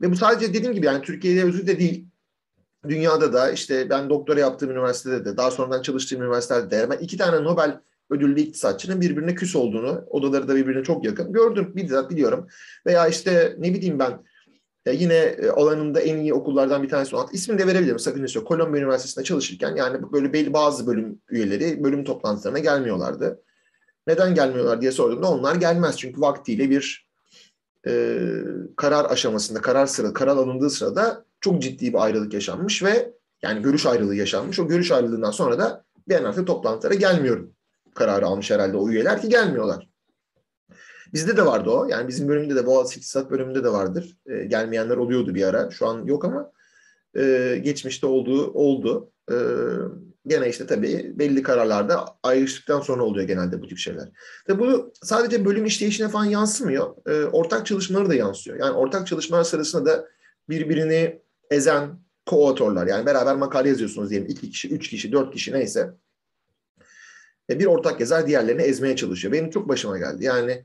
ve 0.00 0.10
bu 0.10 0.16
sadece 0.16 0.54
dediğim 0.54 0.74
gibi 0.74 0.86
yani 0.86 1.02
Türkiye'de 1.02 1.44
özü 1.44 1.66
de 1.66 1.78
değil. 1.78 2.06
Dünyada 2.88 3.32
da 3.32 3.50
işte 3.50 3.90
ben 3.90 4.10
doktora 4.10 4.40
yaptığım 4.40 4.70
üniversitede 4.70 5.24
de 5.24 5.36
daha 5.36 5.50
sonradan 5.50 5.82
çalıştığım 5.82 6.22
üniversitede 6.22 6.70
de 6.70 6.90
ben 6.90 6.98
iki 6.98 7.16
tane 7.16 7.44
Nobel 7.44 7.80
ödüllü 8.10 8.40
iktisatçının 8.40 9.00
birbirine 9.00 9.34
küs 9.34 9.56
olduğunu, 9.56 10.04
odaları 10.10 10.48
da 10.48 10.56
birbirine 10.56 10.82
çok 10.82 11.04
yakın 11.04 11.32
gördüm, 11.32 11.72
bizzat 11.76 12.10
biliyorum. 12.10 12.46
Veya 12.86 13.08
işte 13.08 13.56
ne 13.58 13.74
bileyim 13.74 13.98
ben 13.98 14.24
e, 14.86 14.92
yine 14.92 15.14
e, 15.14 15.50
alanında 15.50 16.00
en 16.00 16.18
iyi 16.18 16.34
okullardan 16.34 16.82
bir 16.82 16.88
tanesi 16.88 17.16
olan 17.16 17.28
ismini 17.32 17.58
de 17.58 17.66
verebilirim 17.66 17.98
sakıncası 17.98 18.38
yok. 18.38 18.48
Kolombiya 18.48 18.82
Üniversitesi'nde 18.82 19.24
çalışırken 19.24 19.76
yani 19.76 20.12
böyle 20.12 20.32
belli 20.32 20.52
bazı 20.52 20.86
bölüm 20.86 21.20
üyeleri 21.28 21.84
bölüm 21.84 22.04
toplantılarına 22.04 22.58
gelmiyorlardı. 22.58 23.42
Neden 24.06 24.34
gelmiyorlar 24.34 24.80
diye 24.80 24.92
sorduğumda 24.92 25.30
onlar 25.30 25.54
gelmez. 25.54 25.96
Çünkü 25.96 26.20
vaktiyle 26.20 26.70
bir 26.70 27.06
e, 27.86 28.18
karar 28.76 29.10
aşamasında, 29.10 29.60
karar 29.60 29.86
sıra, 29.86 30.12
karar 30.12 30.36
alındığı 30.36 30.70
sırada 30.70 31.24
çok 31.46 31.62
ciddi 31.62 31.92
bir 31.92 32.04
ayrılık 32.04 32.34
yaşanmış 32.34 32.82
ve 32.82 33.12
yani 33.42 33.62
görüş 33.62 33.86
ayrılığı 33.86 34.14
yaşanmış. 34.14 34.60
O 34.60 34.68
görüş 34.68 34.92
ayrılığından 34.92 35.30
sonra 35.30 35.58
da 35.58 35.84
ben 36.08 36.24
artık 36.24 36.46
toplantılara 36.46 36.94
gelmiyorum 36.94 37.52
kararı 37.94 38.26
almış 38.26 38.50
herhalde 38.50 38.76
o 38.76 38.88
üyeler 38.88 39.22
ki 39.22 39.28
gelmiyorlar. 39.28 39.88
Bizde 41.12 41.36
de 41.36 41.46
vardı 41.46 41.70
o. 41.70 41.88
Yani 41.88 42.08
bizim 42.08 42.28
bölümde 42.28 42.56
de 42.56 42.66
Boğaziçi 42.66 42.98
İktisat 42.98 43.30
bölümünde 43.30 43.64
de 43.64 43.68
vardır. 43.68 44.16
E, 44.26 44.44
gelmeyenler 44.44 44.96
oluyordu 44.96 45.34
bir 45.34 45.42
ara. 45.42 45.70
Şu 45.70 45.86
an 45.86 46.04
yok 46.04 46.24
ama 46.24 46.52
e, 47.16 47.56
geçmişte 47.62 48.06
olduğu 48.06 48.52
oldu. 48.52 49.10
E, 49.30 49.36
gene 50.26 50.48
işte 50.48 50.66
tabii 50.66 51.12
belli 51.18 51.42
kararlarda 51.42 52.04
ayrıştıktan 52.22 52.80
sonra 52.80 53.02
oluyor 53.02 53.26
genelde 53.26 53.62
bu 53.62 53.68
tip 53.68 53.78
şeyler. 53.78 54.08
Ve 54.48 54.58
bu 54.58 54.92
sadece 55.02 55.44
bölüm 55.44 55.64
işleyişine 55.64 56.08
falan 56.08 56.24
yansımıyor. 56.24 56.94
E, 57.06 57.24
ortak 57.24 57.66
çalışmaları 57.66 58.08
da 58.08 58.14
yansıyor. 58.14 58.58
Yani 58.58 58.72
ortak 58.72 59.06
çalışmalar 59.06 59.44
sırasında 59.44 59.86
da 59.86 60.08
birbirini 60.48 61.25
ezen 61.50 61.98
co-authorlar 62.26 62.88
yani 62.90 63.06
beraber 63.06 63.36
makale 63.36 63.68
yazıyorsunuz 63.68 64.10
diyelim. 64.10 64.28
iki 64.28 64.50
kişi, 64.50 64.68
üç 64.68 64.90
kişi, 64.90 65.12
dört 65.12 65.34
kişi 65.34 65.52
neyse. 65.52 65.90
E, 67.50 67.58
bir 67.58 67.66
ortak 67.66 68.00
yazar 68.00 68.26
diğerlerini 68.26 68.62
ezmeye 68.62 68.96
çalışıyor. 68.96 69.32
Benim 69.32 69.50
çok 69.50 69.68
başıma 69.68 69.98
geldi. 69.98 70.24
Yani 70.24 70.64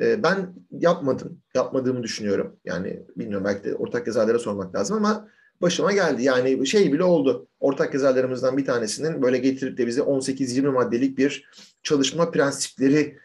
e, 0.00 0.22
ben 0.22 0.54
yapmadım. 0.70 1.42
Yapmadığımı 1.54 2.02
düşünüyorum. 2.02 2.56
Yani 2.64 3.02
bilmiyorum 3.16 3.44
belki 3.44 3.64
de 3.64 3.74
ortak 3.74 4.06
yazarlara 4.06 4.38
sormak 4.38 4.74
lazım 4.74 4.96
ama 4.96 5.28
başıma 5.62 5.92
geldi. 5.92 6.22
Yani 6.22 6.66
şey 6.66 6.92
bile 6.92 7.04
oldu. 7.04 7.48
Ortak 7.60 7.94
yazarlarımızdan 7.94 8.56
bir 8.56 8.64
tanesinin 8.64 9.22
böyle 9.22 9.38
getirip 9.38 9.78
de 9.78 9.86
bize 9.86 10.00
18-20 10.00 10.68
maddelik 10.68 11.18
bir 11.18 11.48
çalışma 11.82 12.30
prensipleri 12.30 13.18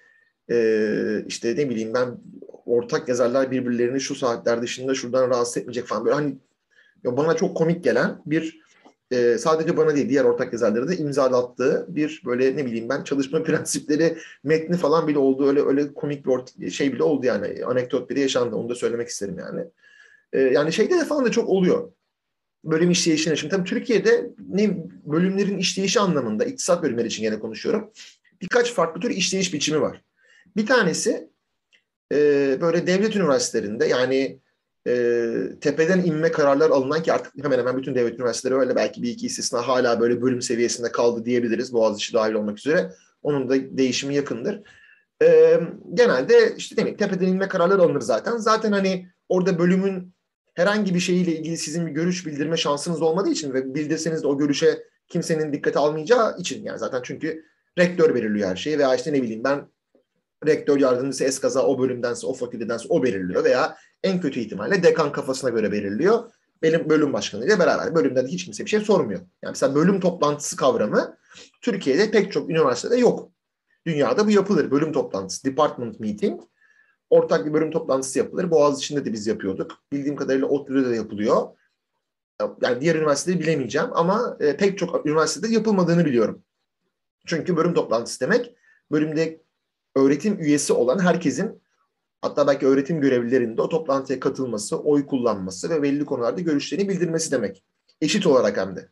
e, 0.52 1.24
işte 1.28 1.56
ne 1.58 1.70
bileyim 1.70 1.94
ben 1.94 2.18
ortak 2.66 3.08
yazarlar 3.08 3.52
birbirlerini 3.52 4.02
şu 4.02 4.16
saatler 4.16 4.62
dışında 4.62 4.96
şuradan 4.96 5.30
rahatsız 5.30 5.58
etmeyecek 5.58 5.86
falan 5.86 6.06
böyle 6.06 6.16
hani 6.16 6.38
bana 7.18 7.36
çok 7.36 7.58
komik 7.58 7.84
gelen 7.84 8.22
bir 8.26 8.62
e, 9.12 9.38
sadece 9.38 9.78
bana 9.78 9.96
değil 9.96 10.10
diğer 10.10 10.24
ortak 10.24 10.54
yazarları 10.54 10.88
da 10.88 10.94
imzalattığı 10.94 11.86
bir 11.90 12.22
böyle 12.26 12.58
ne 12.58 12.66
bileyim 12.66 12.90
ben 12.90 13.04
çalışma 13.04 13.44
prensipleri 13.44 14.18
metni 14.44 14.78
falan 14.78 15.08
bile 15.08 15.20
oldu 15.20 15.48
öyle 15.48 15.62
öyle 15.62 15.94
komik 15.94 16.26
bir 16.58 16.70
şey 16.70 16.94
bile 16.94 17.04
oldu 17.04 17.26
yani 17.26 17.66
anekdot 17.66 18.10
bile 18.10 18.20
yaşandı 18.20 18.56
onu 18.56 18.70
da 18.70 18.76
söylemek 18.76 19.08
isterim 19.08 19.40
yani. 19.40 19.62
E, 20.34 20.40
yani 20.40 20.74
şeyde 20.74 21.00
de 21.00 21.06
falan 21.06 21.26
da 21.26 21.32
çok 21.32 21.50
oluyor 21.50 21.92
bölüm 22.64 22.92
işleyişine 22.92 23.36
şimdi 23.36 23.56
tabii 23.56 23.70
Türkiye'de 23.70 24.30
ne 24.50 24.78
bölümlerin 25.06 25.58
işleyişi 25.58 26.00
anlamında 26.00 26.46
iktisat 26.46 26.84
bölümleri 26.84 27.08
için 27.08 27.24
gene 27.24 27.40
konuşuyorum. 27.40 27.92
Birkaç 28.42 28.74
farklı 28.74 29.02
tür 29.02 29.10
işleyiş 29.10 29.54
biçimi 29.54 29.82
var. 29.82 30.02
Bir 30.56 30.66
tanesi 30.66 31.30
e, 32.14 32.18
böyle 32.62 32.88
devlet 32.88 33.16
üniversitelerinde 33.16 33.86
yani 33.86 34.40
e, 34.88 35.60
tepeden 35.62 36.00
inme 36.04 36.32
kararlar 36.32 36.70
alınan 36.70 37.04
ki 37.04 37.14
artık 37.14 37.44
hemen 37.44 37.60
hemen 37.60 37.78
bütün 37.78 37.96
devlet 37.96 38.20
üniversiteleri 38.20 38.60
öyle 38.60 38.76
belki 38.76 39.02
bir 39.02 39.10
iki 39.10 39.26
istisna 39.26 39.68
hala 39.68 40.00
böyle 40.00 40.22
bölüm 40.22 40.42
seviyesinde 40.42 40.92
kaldı 40.92 41.26
diyebiliriz 41.26 41.74
Boğaziçi 41.74 42.14
dahil 42.14 42.34
olmak 42.34 42.58
üzere. 42.58 42.92
Onun 43.24 43.50
da 43.50 43.78
değişimi 43.78 44.16
yakındır. 44.16 44.62
E, 45.24 45.60
genelde 45.94 46.56
işte 46.58 46.78
demek 46.78 47.00
tepeden 47.00 47.28
inme 47.28 47.48
kararları 47.48 47.82
alınır 47.82 48.02
zaten. 48.02 48.38
Zaten 48.38 48.72
hani 48.72 49.08
orada 49.30 49.60
bölümün 49.60 50.14
herhangi 50.54 50.96
bir 50.96 51.00
şeyiyle 51.00 51.32
ilgili 51.32 51.58
sizin 51.58 51.88
bir 51.88 51.92
görüş 51.92 52.26
bildirme 52.26 52.58
şansınız 52.58 53.02
olmadığı 53.02 53.30
için 53.30 53.54
ve 53.54 53.76
bildirseniz 53.76 54.24
de 54.24 54.28
o 54.28 54.38
görüşe 54.38 54.84
kimsenin 55.08 55.54
dikkate 55.54 55.80
almayacağı 55.80 56.38
için 56.38 56.64
yani 56.64 56.80
zaten 56.80 57.02
çünkü 57.04 57.46
rektör 57.78 58.16
belirliyor 58.16 58.50
her 58.50 58.56
şeyi 58.56 58.78
veya 58.78 58.96
işte 58.96 59.14
ne 59.14 59.22
bileyim 59.22 59.44
ben 59.44 59.68
rektör 60.46 60.80
yardımcısı 60.80 61.24
eskaza 61.24 61.66
o 61.66 61.80
bölümdense 61.80 62.28
o 62.28 62.34
fakültedense 62.34 62.86
o 62.90 63.04
belirliyor 63.04 63.44
veya 63.44 63.78
en 64.04 64.22
kötü 64.22 64.40
ihtimalle 64.40 64.84
dekan 64.84 65.12
kafasına 65.12 65.50
göre 65.50 65.72
belirliyor. 65.72 66.32
Benim 66.62 66.90
bölüm 66.90 67.14
başkanıyla 67.14 67.60
beraber 67.60 67.96
bölümden 67.96 68.26
de 68.26 68.30
hiç 68.30 68.46
kimse 68.46 68.66
bir 68.66 68.70
şey 68.70 68.80
sormuyor. 68.80 69.20
Yani 69.20 69.52
mesela 69.52 69.76
bölüm 69.76 70.00
toplantısı 70.00 70.56
kavramı 70.56 71.18
Türkiye'de 71.62 72.12
pek 72.12 72.32
çok 72.32 72.50
üniversitede 72.50 72.98
yok. 72.98 73.32
Dünyada 73.86 74.26
bu 74.26 74.32
yapılır. 74.32 74.72
Bölüm 74.72 74.94
toplantısı, 74.94 75.44
department 75.44 76.00
meeting 76.00 76.42
ortak 77.10 77.46
bir 77.46 77.54
bölüm 77.54 77.72
toplantısı 77.72 78.20
yapılır. 78.20 78.52
Boğaz 78.52 78.80
içinde 78.80 79.06
de 79.06 79.14
biz 79.14 79.28
yapıyorduk. 79.28 79.72
Bildiğim 79.92 80.16
kadarıyla 80.16 80.48
ODTÜ'de 80.48 80.90
de 80.90 80.96
yapılıyor. 80.96 81.48
yani 82.62 82.82
diğer 82.82 82.96
üniversiteleri 82.96 83.40
bilemeyeceğim 83.40 83.88
ama 83.94 84.38
e, 84.40 84.58
pek 84.58 84.78
çok 84.78 85.06
üniversitede 85.06 85.54
yapılmadığını 85.54 86.06
biliyorum. 86.06 86.44
Çünkü 87.26 87.58
bölüm 87.58 87.74
toplantısı 87.74 88.20
demek 88.20 88.56
bölümde 88.92 89.42
öğretim 89.98 90.40
üyesi 90.40 90.74
olan 90.74 91.00
herkesin 91.00 91.62
hatta 92.22 92.48
belki 92.48 92.68
öğretim 92.68 93.02
görevlilerinin 93.02 93.58
de 93.58 93.62
o 93.62 93.70
toplantıya 93.70 94.20
katılması, 94.20 94.80
oy 94.80 95.06
kullanması 95.06 95.70
ve 95.70 95.82
belli 95.82 96.06
konularda 96.06 96.42
görüşlerini 96.42 96.90
bildirmesi 96.90 97.32
demek. 97.32 97.64
Eşit 98.02 98.28
olarak 98.28 98.58
hem 98.58 98.76
de. 98.76 98.90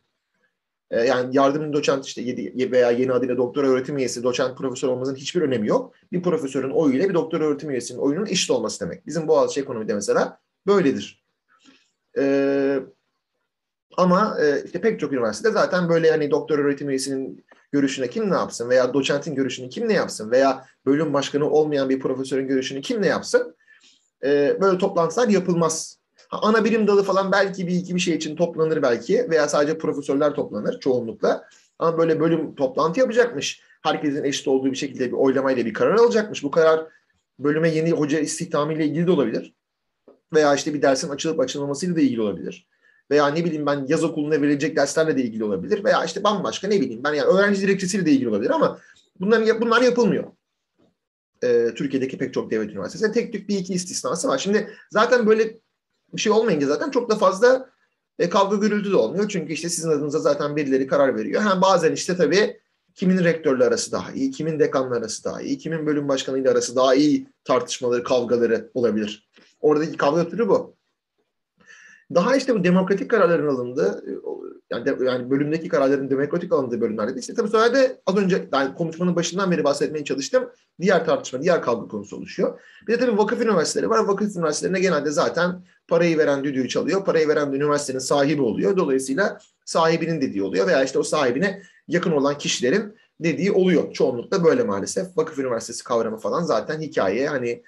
E, 0.90 1.00
yani 1.04 1.36
yardımcı 1.36 1.72
doçent 1.72 2.06
işte 2.06 2.24
veya 2.70 2.90
yeni 2.90 3.12
adıyla 3.12 3.36
doktor 3.36 3.64
öğretim 3.64 3.98
üyesi, 3.98 4.22
doçent 4.22 4.58
profesör 4.58 4.88
olmasının 4.88 5.16
hiçbir 5.16 5.42
önemi 5.42 5.68
yok. 5.68 5.94
Bir 6.12 6.22
profesörün 6.22 6.70
oyu 6.70 6.94
ile 6.94 7.08
bir 7.08 7.14
doktor 7.14 7.40
öğretim 7.40 7.70
üyesinin 7.70 7.98
oyunun 7.98 8.26
eşit 8.26 8.50
olması 8.50 8.80
demek. 8.80 9.06
Bizim 9.06 9.28
Boğaziçi 9.28 9.60
ekonomide 9.60 9.94
mesela 9.94 10.40
böyledir. 10.66 11.24
Ee, 12.18 12.80
ama 13.96 14.36
e, 14.40 14.64
işte 14.64 14.80
pek 14.80 15.00
çok 15.00 15.12
üniversitede 15.12 15.52
zaten 15.52 15.88
böyle 15.88 16.10
hani 16.10 16.30
doktor 16.30 16.58
öğretim 16.58 16.90
üyesinin 16.90 17.44
görüşüne 17.76 18.08
kim 18.10 18.30
ne 18.30 18.34
yapsın 18.34 18.70
veya 18.70 18.94
doçentin 18.94 19.34
görüşünü 19.34 19.68
kim 19.68 19.88
ne 19.88 19.92
yapsın 19.92 20.30
veya 20.30 20.64
bölüm 20.86 21.12
başkanı 21.14 21.50
olmayan 21.50 21.88
bir 21.88 22.00
profesörün 22.00 22.48
görüşünü 22.48 22.80
kim 22.80 23.02
ne 23.02 23.06
yapsın 23.06 23.56
e, 24.24 24.60
böyle 24.60 24.78
toplantılar 24.78 25.28
yapılmaz. 25.28 25.98
Ha, 26.28 26.38
ana 26.42 26.64
bilim 26.64 26.86
dalı 26.86 27.02
falan 27.02 27.32
belki 27.32 27.66
bir 27.66 27.74
iki 27.74 27.94
bir 27.94 28.00
şey 28.00 28.14
için 28.14 28.36
toplanır 28.36 28.82
belki 28.82 29.30
veya 29.30 29.48
sadece 29.48 29.78
profesörler 29.78 30.34
toplanır 30.34 30.80
çoğunlukla. 30.80 31.44
Ama 31.78 31.98
böyle 31.98 32.20
bölüm 32.20 32.54
toplantı 32.54 33.00
yapacakmış. 33.00 33.62
Herkesin 33.82 34.24
eşit 34.24 34.48
olduğu 34.48 34.70
bir 34.70 34.76
şekilde 34.76 35.06
bir 35.06 35.12
oylamayla 35.12 35.66
bir 35.66 35.74
karar 35.74 35.94
alacakmış. 35.94 36.42
Bu 36.42 36.50
karar 36.50 36.86
bölüme 37.38 37.68
yeni 37.68 37.90
hoca 37.90 38.18
istihdamıyla 38.18 38.84
ilgili 38.84 39.06
de 39.06 39.10
olabilir. 39.10 39.54
Veya 40.34 40.54
işte 40.54 40.74
bir 40.74 40.82
dersin 40.82 41.08
açılıp 41.08 41.40
açılmamasıyla 41.40 41.96
da 41.96 42.00
ilgili 42.00 42.20
olabilir. 42.20 42.66
Veya 43.10 43.28
ne 43.28 43.44
bileyim 43.44 43.66
ben 43.66 43.86
yaz 43.88 44.04
okuluna 44.04 44.42
verilecek 44.42 44.76
derslerle 44.76 45.16
de 45.16 45.22
ilgili 45.22 45.44
olabilir. 45.44 45.84
Veya 45.84 46.04
işte 46.04 46.24
bambaşka 46.24 46.68
ne 46.68 46.80
bileyim 46.80 47.04
ben 47.04 47.14
yani 47.14 47.28
öğrenci 47.28 47.62
dilekçesiyle 47.62 48.06
de 48.06 48.10
ilgili 48.10 48.28
olabilir 48.28 48.50
ama 48.50 48.78
bunlar, 49.20 49.60
bunlar 49.60 49.82
yapılmıyor. 49.82 50.24
Ee, 51.42 51.70
Türkiye'deki 51.76 52.18
pek 52.18 52.34
çok 52.34 52.50
devlet 52.50 52.70
üniversitesi. 52.70 53.12
Tek 53.12 53.32
tük 53.32 53.48
bir 53.48 53.58
iki 53.58 53.74
istisnası 53.74 54.28
var. 54.28 54.38
Şimdi 54.38 54.70
zaten 54.90 55.26
böyle 55.26 55.58
bir 56.12 56.20
şey 56.20 56.32
olmayınca 56.32 56.66
zaten 56.66 56.90
çok 56.90 57.10
da 57.10 57.16
fazla 57.16 57.70
e, 58.18 58.28
kavga 58.28 58.56
gürültü 58.56 58.90
de 58.90 58.96
olmuyor. 58.96 59.28
Çünkü 59.28 59.52
işte 59.52 59.68
sizin 59.68 59.90
adınıza 59.90 60.18
zaten 60.18 60.56
birileri 60.56 60.86
karar 60.86 61.16
veriyor. 61.16 61.42
Ha, 61.42 61.62
bazen 61.62 61.92
işte 61.92 62.16
tabii 62.16 62.60
kimin 62.94 63.24
rektörle 63.24 63.64
arası 63.64 63.92
daha 63.92 64.12
iyi, 64.12 64.30
kimin 64.30 64.58
dekanla 64.58 64.96
arası 64.96 65.24
daha 65.24 65.42
iyi, 65.42 65.58
kimin 65.58 65.86
bölüm 65.86 66.08
başkanıyla 66.08 66.52
arası 66.52 66.76
daha 66.76 66.94
iyi 66.94 67.26
tartışmaları, 67.44 68.02
kavgaları 68.02 68.70
olabilir. 68.74 69.28
Oradaki 69.60 69.96
kavga 69.96 70.28
türü 70.28 70.48
bu. 70.48 70.75
Daha 72.14 72.36
işte 72.36 72.54
bu 72.54 72.64
demokratik 72.64 73.10
kararların 73.10 73.48
alındığı, 73.48 74.04
yani, 74.70 74.86
de, 74.86 75.04
yani 75.04 75.30
bölümdeki 75.30 75.68
kararların 75.68 76.10
demokratik 76.10 76.52
alındığı 76.52 76.80
bölümlerde 76.80 77.14
de 77.14 77.20
işte 77.20 77.34
tabii 77.34 77.48
sonra 77.48 77.74
da 77.74 77.78
az 78.06 78.16
önce 78.16 78.48
yani 78.52 78.74
konuşmanın 78.74 79.16
başından 79.16 79.50
beri 79.50 79.64
bahsetmeye 79.64 80.04
çalıştım. 80.04 80.50
Diğer 80.80 81.06
tartışma, 81.06 81.42
diğer 81.42 81.62
kavga 81.62 81.88
konusu 81.88 82.16
oluşuyor. 82.16 82.60
Bir 82.88 82.92
de 82.92 82.98
tabii 82.98 83.18
vakıf 83.18 83.42
üniversiteleri 83.42 83.90
var. 83.90 84.04
Vakıf 84.04 84.36
üniversitelerine 84.36 84.80
genelde 84.80 85.10
zaten 85.10 85.64
parayı 85.88 86.18
veren 86.18 86.44
düdüğü 86.44 86.68
çalıyor. 86.68 87.04
Parayı 87.04 87.28
veren 87.28 87.52
üniversitenin 87.52 87.98
sahibi 87.98 88.42
oluyor. 88.42 88.76
Dolayısıyla 88.76 89.38
sahibinin 89.64 90.20
dediği 90.20 90.42
oluyor 90.42 90.66
veya 90.66 90.84
işte 90.84 90.98
o 90.98 91.02
sahibine 91.02 91.62
yakın 91.88 92.12
olan 92.12 92.38
kişilerin 92.38 92.96
dediği 93.20 93.52
oluyor. 93.52 93.92
Çoğunlukla 93.92 94.44
böyle 94.44 94.62
maalesef. 94.62 95.16
Vakıf 95.16 95.38
üniversitesi 95.38 95.84
kavramı 95.84 96.16
falan 96.16 96.42
zaten 96.42 96.80
hikaye 96.80 97.28
hani 97.28 97.62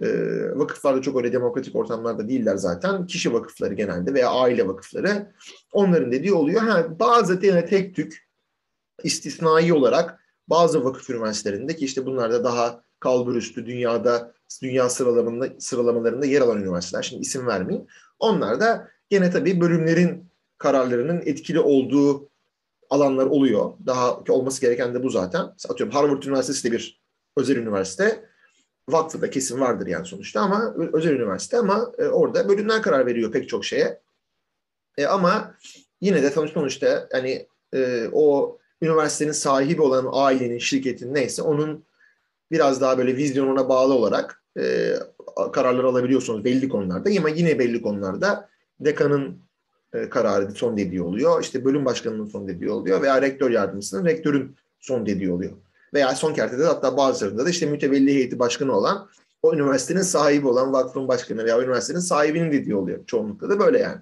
e, 0.00 0.08
vakıflar 0.54 0.96
da 0.96 1.02
çok 1.02 1.16
öyle 1.16 1.32
demokratik 1.32 1.76
ortamlarda 1.76 2.28
değiller 2.28 2.56
zaten. 2.56 3.06
Kişi 3.06 3.32
vakıfları 3.32 3.74
genelde 3.74 4.14
veya 4.14 4.30
aile 4.30 4.68
vakıfları 4.68 5.32
onların 5.72 6.12
dediği 6.12 6.32
oluyor. 6.32 6.60
Ha, 6.60 6.98
bazı 7.00 7.38
yine 7.42 7.66
tek 7.66 7.94
tük 7.96 8.28
istisnai 9.02 9.72
olarak 9.72 10.20
bazı 10.48 10.84
vakıf 10.84 11.10
üniversitelerinde 11.10 11.76
ki 11.76 11.84
işte 11.84 12.06
bunlar 12.06 12.32
da 12.32 12.44
daha 12.44 12.82
kalburüstü 13.00 13.66
dünyada 13.66 14.34
dünya 14.62 14.90
sıralamalarında, 14.90 15.48
sıralamalarında 15.58 16.26
yer 16.26 16.40
alan 16.40 16.62
üniversiteler. 16.62 17.02
Şimdi 17.02 17.22
isim 17.22 17.46
vermeyeyim. 17.46 17.86
Onlar 18.18 18.60
da 18.60 18.88
gene 19.08 19.30
tabii 19.30 19.60
bölümlerin 19.60 20.30
kararlarının 20.58 21.22
etkili 21.26 21.60
olduğu 21.60 22.28
alanlar 22.90 23.26
oluyor. 23.26 23.72
Daha 23.86 24.16
olması 24.28 24.60
gereken 24.60 24.94
de 24.94 25.02
bu 25.02 25.10
zaten. 25.10 25.40
Atıyorum 25.68 25.94
Harvard 25.94 26.22
Üniversitesi 26.22 26.68
de 26.68 26.72
bir 26.72 27.02
özel 27.36 27.56
üniversite. 27.56 28.24
Vakfı 28.88 29.22
da 29.22 29.30
kesin 29.30 29.60
vardır 29.60 29.86
yani 29.86 30.06
sonuçta 30.06 30.40
ama 30.40 30.74
özel 30.92 31.12
üniversite 31.12 31.58
ama 31.58 31.92
e, 31.98 32.04
orada 32.04 32.48
bölümler 32.48 32.82
karar 32.82 33.06
veriyor 33.06 33.32
pek 33.32 33.48
çok 33.48 33.64
şeye. 33.64 34.00
E, 34.98 35.06
ama 35.06 35.54
yine 36.00 36.22
de 36.22 36.30
sonuçta 36.30 37.08
hani 37.12 37.46
e, 37.74 38.08
o 38.12 38.58
üniversitenin 38.82 39.32
sahibi 39.32 39.82
olan 39.82 40.08
ailenin, 40.12 40.58
şirketin 40.58 41.14
neyse 41.14 41.42
onun 41.42 41.84
biraz 42.50 42.80
daha 42.80 42.98
böyle 42.98 43.16
vizyonuna 43.16 43.68
bağlı 43.68 43.94
olarak 43.94 44.42
e, 44.58 44.94
kararlar 45.52 45.84
alabiliyorsunuz 45.84 46.44
belli 46.44 46.68
konularda. 46.68 47.10
Ama 47.18 47.28
yine 47.28 47.58
belli 47.58 47.82
konularda 47.82 48.48
dekanın 48.80 49.38
e, 49.92 50.08
kararı 50.08 50.50
son 50.50 50.76
dediği 50.76 51.02
oluyor. 51.02 51.42
İşte 51.42 51.64
bölüm 51.64 51.84
başkanının 51.84 52.26
son 52.26 52.48
dediği 52.48 52.70
oluyor 52.70 53.02
veya 53.02 53.22
rektör 53.22 53.50
yardımcısının 53.50 54.04
rektörün 54.04 54.56
son 54.80 55.06
dediği 55.06 55.32
oluyor. 55.32 55.52
Veya 55.94 56.14
son 56.14 56.34
kertede 56.34 56.64
hatta 56.64 56.96
bazılarında 56.96 57.46
da 57.46 57.50
işte 57.50 57.66
mütevelli 57.66 58.14
heyeti 58.14 58.38
başkanı 58.38 58.76
olan 58.76 59.10
o 59.42 59.54
üniversitenin 59.54 60.02
sahibi 60.02 60.46
olan 60.46 60.72
vakfın 60.72 61.08
başkanı 61.08 61.44
veya 61.44 61.62
üniversitenin 61.62 62.00
sahibinin 62.00 62.52
dediği 62.52 62.74
oluyor. 62.74 63.06
Çoğunlukla 63.06 63.50
da 63.50 63.58
böyle 63.58 63.78
yani. 63.78 64.00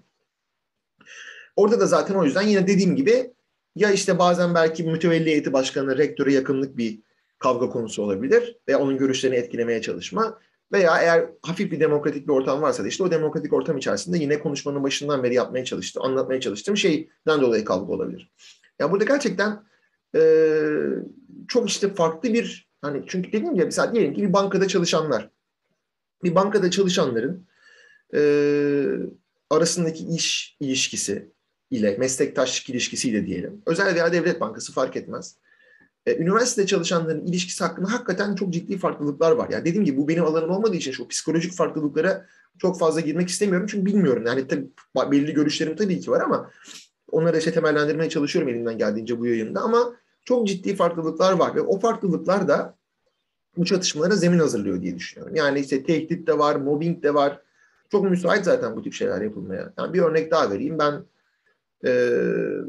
Orada 1.56 1.80
da 1.80 1.86
zaten 1.86 2.14
o 2.14 2.24
yüzden 2.24 2.42
yine 2.42 2.66
dediğim 2.66 2.96
gibi 2.96 3.32
ya 3.76 3.90
işte 3.90 4.18
bazen 4.18 4.54
belki 4.54 4.82
mütevelli 4.82 5.26
heyeti 5.26 5.52
başkanı 5.52 5.98
rektöre 5.98 6.32
yakınlık 6.32 6.76
bir 6.76 7.00
kavga 7.38 7.68
konusu 7.68 8.02
olabilir 8.02 8.58
veya 8.68 8.78
onun 8.78 8.98
görüşlerini 8.98 9.36
etkilemeye 9.36 9.82
çalışma 9.82 10.38
veya 10.72 10.98
eğer 10.98 11.26
hafif 11.42 11.72
bir 11.72 11.80
demokratik 11.80 12.28
bir 12.28 12.32
ortam 12.32 12.62
varsa 12.62 12.84
da 12.84 12.88
işte 12.88 13.04
o 13.04 13.10
demokratik 13.10 13.52
ortam 13.52 13.78
içerisinde 13.78 14.18
yine 14.18 14.38
konuşmanın 14.38 14.82
başından 14.82 15.22
beri 15.22 15.34
yapmaya 15.34 15.64
çalıştı, 15.64 16.00
anlatmaya 16.02 16.40
çalıştığım 16.40 16.76
şeyden 16.76 17.40
dolayı 17.40 17.64
kavga 17.64 17.92
olabilir. 17.92 18.32
Ya 18.78 18.90
burada 18.90 19.04
gerçekten 19.04 19.62
e, 20.16 20.22
çok 21.48 21.70
işte 21.70 21.94
farklı 21.94 22.34
bir 22.34 22.68
hani 22.82 23.02
çünkü 23.06 23.32
dediğim 23.32 23.54
gibi 23.54 23.64
mesela 23.64 23.94
diyelim 23.94 24.14
ki 24.14 24.22
bir 24.22 24.32
bankada 24.32 24.68
çalışanlar 24.68 25.30
bir 26.24 26.34
bankada 26.34 26.70
çalışanların 26.70 27.46
e, 28.14 28.20
arasındaki 29.50 30.06
iş 30.06 30.56
ilişkisi 30.60 31.32
ile 31.70 31.96
meslektaşlık 31.98 32.70
ilişkisiyle 32.70 33.26
diyelim. 33.26 33.62
Özel 33.66 33.94
veya 33.94 34.12
devlet 34.12 34.40
bankası 34.40 34.72
fark 34.72 34.96
etmez. 34.96 35.36
E, 36.06 36.16
üniversitede 36.16 36.66
çalışanların 36.66 37.26
ilişkisi 37.26 37.64
hakkında 37.64 37.92
hakikaten 37.92 38.34
çok 38.34 38.52
ciddi 38.52 38.78
farklılıklar 38.78 39.32
var. 39.32 39.48
Yani 39.50 39.64
dediğim 39.64 39.84
gibi 39.84 39.96
bu 39.96 40.08
benim 40.08 40.24
alanım 40.24 40.50
olmadığı 40.50 40.76
için 40.76 40.92
şu 40.92 41.08
psikolojik 41.08 41.52
farklılıklara 41.52 42.26
çok 42.58 42.78
fazla 42.78 43.00
girmek 43.00 43.28
istemiyorum. 43.28 43.66
Çünkü 43.70 43.86
bilmiyorum. 43.86 44.26
Yani 44.26 44.48
tabii 44.48 44.66
belli 45.10 45.32
görüşlerim 45.32 45.76
tabii 45.76 46.00
ki 46.00 46.10
var 46.10 46.20
ama 46.20 46.50
onları 47.10 47.38
işte 47.38 47.52
temellendirmeye 47.52 48.10
çalışıyorum 48.10 48.50
elimden 48.50 48.78
geldiğince 48.78 49.18
bu 49.18 49.26
yayında 49.26 49.60
ama 49.60 49.96
çok 50.24 50.48
ciddi 50.48 50.76
farklılıklar 50.76 51.32
var 51.32 51.54
ve 51.54 51.60
o 51.60 51.78
farklılıklar 51.78 52.48
da 52.48 52.76
bu 53.56 53.64
çatışmalara 53.64 54.16
zemin 54.16 54.38
hazırlıyor 54.38 54.82
diye 54.82 54.96
düşünüyorum. 54.96 55.36
Yani 55.36 55.60
işte 55.60 55.84
tehdit 55.84 56.26
de 56.26 56.38
var, 56.38 56.56
mobbing 56.56 57.02
de 57.02 57.14
var. 57.14 57.40
Çok 57.90 58.10
müsait 58.10 58.44
zaten 58.44 58.76
bu 58.76 58.82
tip 58.82 58.92
şeyler 58.92 59.20
yapılmaya. 59.20 59.72
Yani 59.78 59.92
bir 59.94 60.02
örnek 60.02 60.30
daha 60.30 60.50
vereyim. 60.50 60.78
Ben 60.78 61.04
e, 61.84 61.92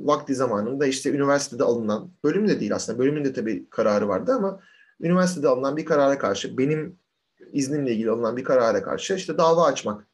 vakti 0.02 0.36
zamanında 0.36 0.86
işte 0.86 1.12
üniversitede 1.12 1.64
alınan, 1.64 2.10
bölüm 2.24 2.48
de 2.48 2.60
değil 2.60 2.76
aslında, 2.76 3.00
bölümün 3.00 3.26
de 3.26 3.34
tabii 3.34 3.70
kararı 3.70 4.08
vardı 4.08 4.34
ama 4.34 4.60
üniversitede 5.02 5.48
alınan 5.48 5.78
bir 5.78 5.86
karara 5.86 6.18
karşı, 6.18 6.58
benim 6.58 6.96
iznimle 7.54 7.92
ilgili 7.92 8.10
alınan 8.10 8.38
bir 8.38 8.44
karara 8.44 8.84
karşı 8.84 9.14
işte 9.14 9.38
dava 9.38 9.66
açmak 9.66 10.08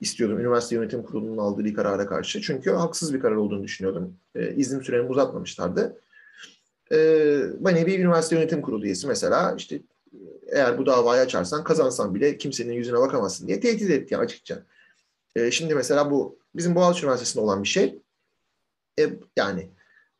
istiyordum. 0.00 0.40
Üniversite 0.40 0.74
Yönetim 0.74 1.02
Kurulu'nun 1.02 1.38
aldığı 1.38 1.64
bir 1.64 1.74
karara 1.74 2.06
karşı. 2.06 2.40
Çünkü 2.40 2.70
haksız 2.70 3.14
bir 3.14 3.20
karar 3.20 3.36
olduğunu 3.36 3.62
düşünüyordum. 3.62 4.16
E, 4.34 4.54
iznim 4.54 4.82
süremi 4.84 5.08
uzatmamışlardı. 5.08 6.00
E, 6.92 6.98
bana 7.58 7.86
bir 7.86 7.98
üniversite 7.98 8.36
yönetim 8.36 8.62
kurulu 8.62 8.84
üyesi 8.84 9.06
mesela 9.06 9.54
işte 9.58 9.80
eğer 10.46 10.78
bu 10.78 10.86
davayı 10.86 11.22
açarsan 11.22 11.64
kazansan 11.64 12.14
bile 12.14 12.38
kimsenin 12.38 12.72
yüzüne 12.72 12.98
bakamazsın 12.98 13.46
diye 13.48 13.60
tehdit 13.60 13.90
etti 13.90 14.16
açıkça. 14.16 14.62
E, 15.36 15.50
şimdi 15.50 15.74
mesela 15.74 16.10
bu 16.10 16.38
bizim 16.54 16.74
Boğaziçi 16.74 17.04
Üniversitesi'nde 17.04 17.42
olan 17.42 17.62
bir 17.62 17.68
şey. 17.68 17.98
E, 18.98 19.10
yani 19.36 19.70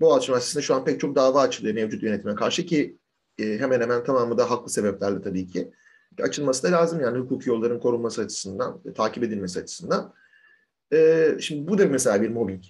Boğaziçi 0.01 0.31
Üniversitesi'nde 0.31 0.63
şu 0.63 0.75
an 0.75 0.85
pek 0.85 1.01
çok 1.01 1.17
dava 1.17 1.41
açılıyor 1.41 1.75
mevcut 1.75 2.03
yönetime 2.03 2.35
karşı 2.35 2.67
ki 2.67 2.97
e, 3.39 3.59
hemen 3.59 3.81
hemen 3.81 4.05
tamamı 4.05 4.39
da 4.39 4.51
haklı 4.51 4.71
sebeplerle 4.71 5.23
tabii 5.23 5.47
ki. 5.47 5.73
Açılması 6.23 6.63
da 6.63 6.73
lazım 6.73 7.01
yani 7.01 7.19
hukuki 7.19 7.49
yolların 7.49 7.81
korunması 7.81 8.23
açısından, 8.23 8.81
e, 8.85 8.93
takip 8.93 9.25
edilmesi 9.25 9.61
açısından. 9.61 10.15
E, 10.93 11.29
şimdi 11.41 11.69
bu 11.69 11.79
da 11.79 11.87
mesela 11.87 12.23
bir 12.23 12.29
mobbing. 12.29 12.65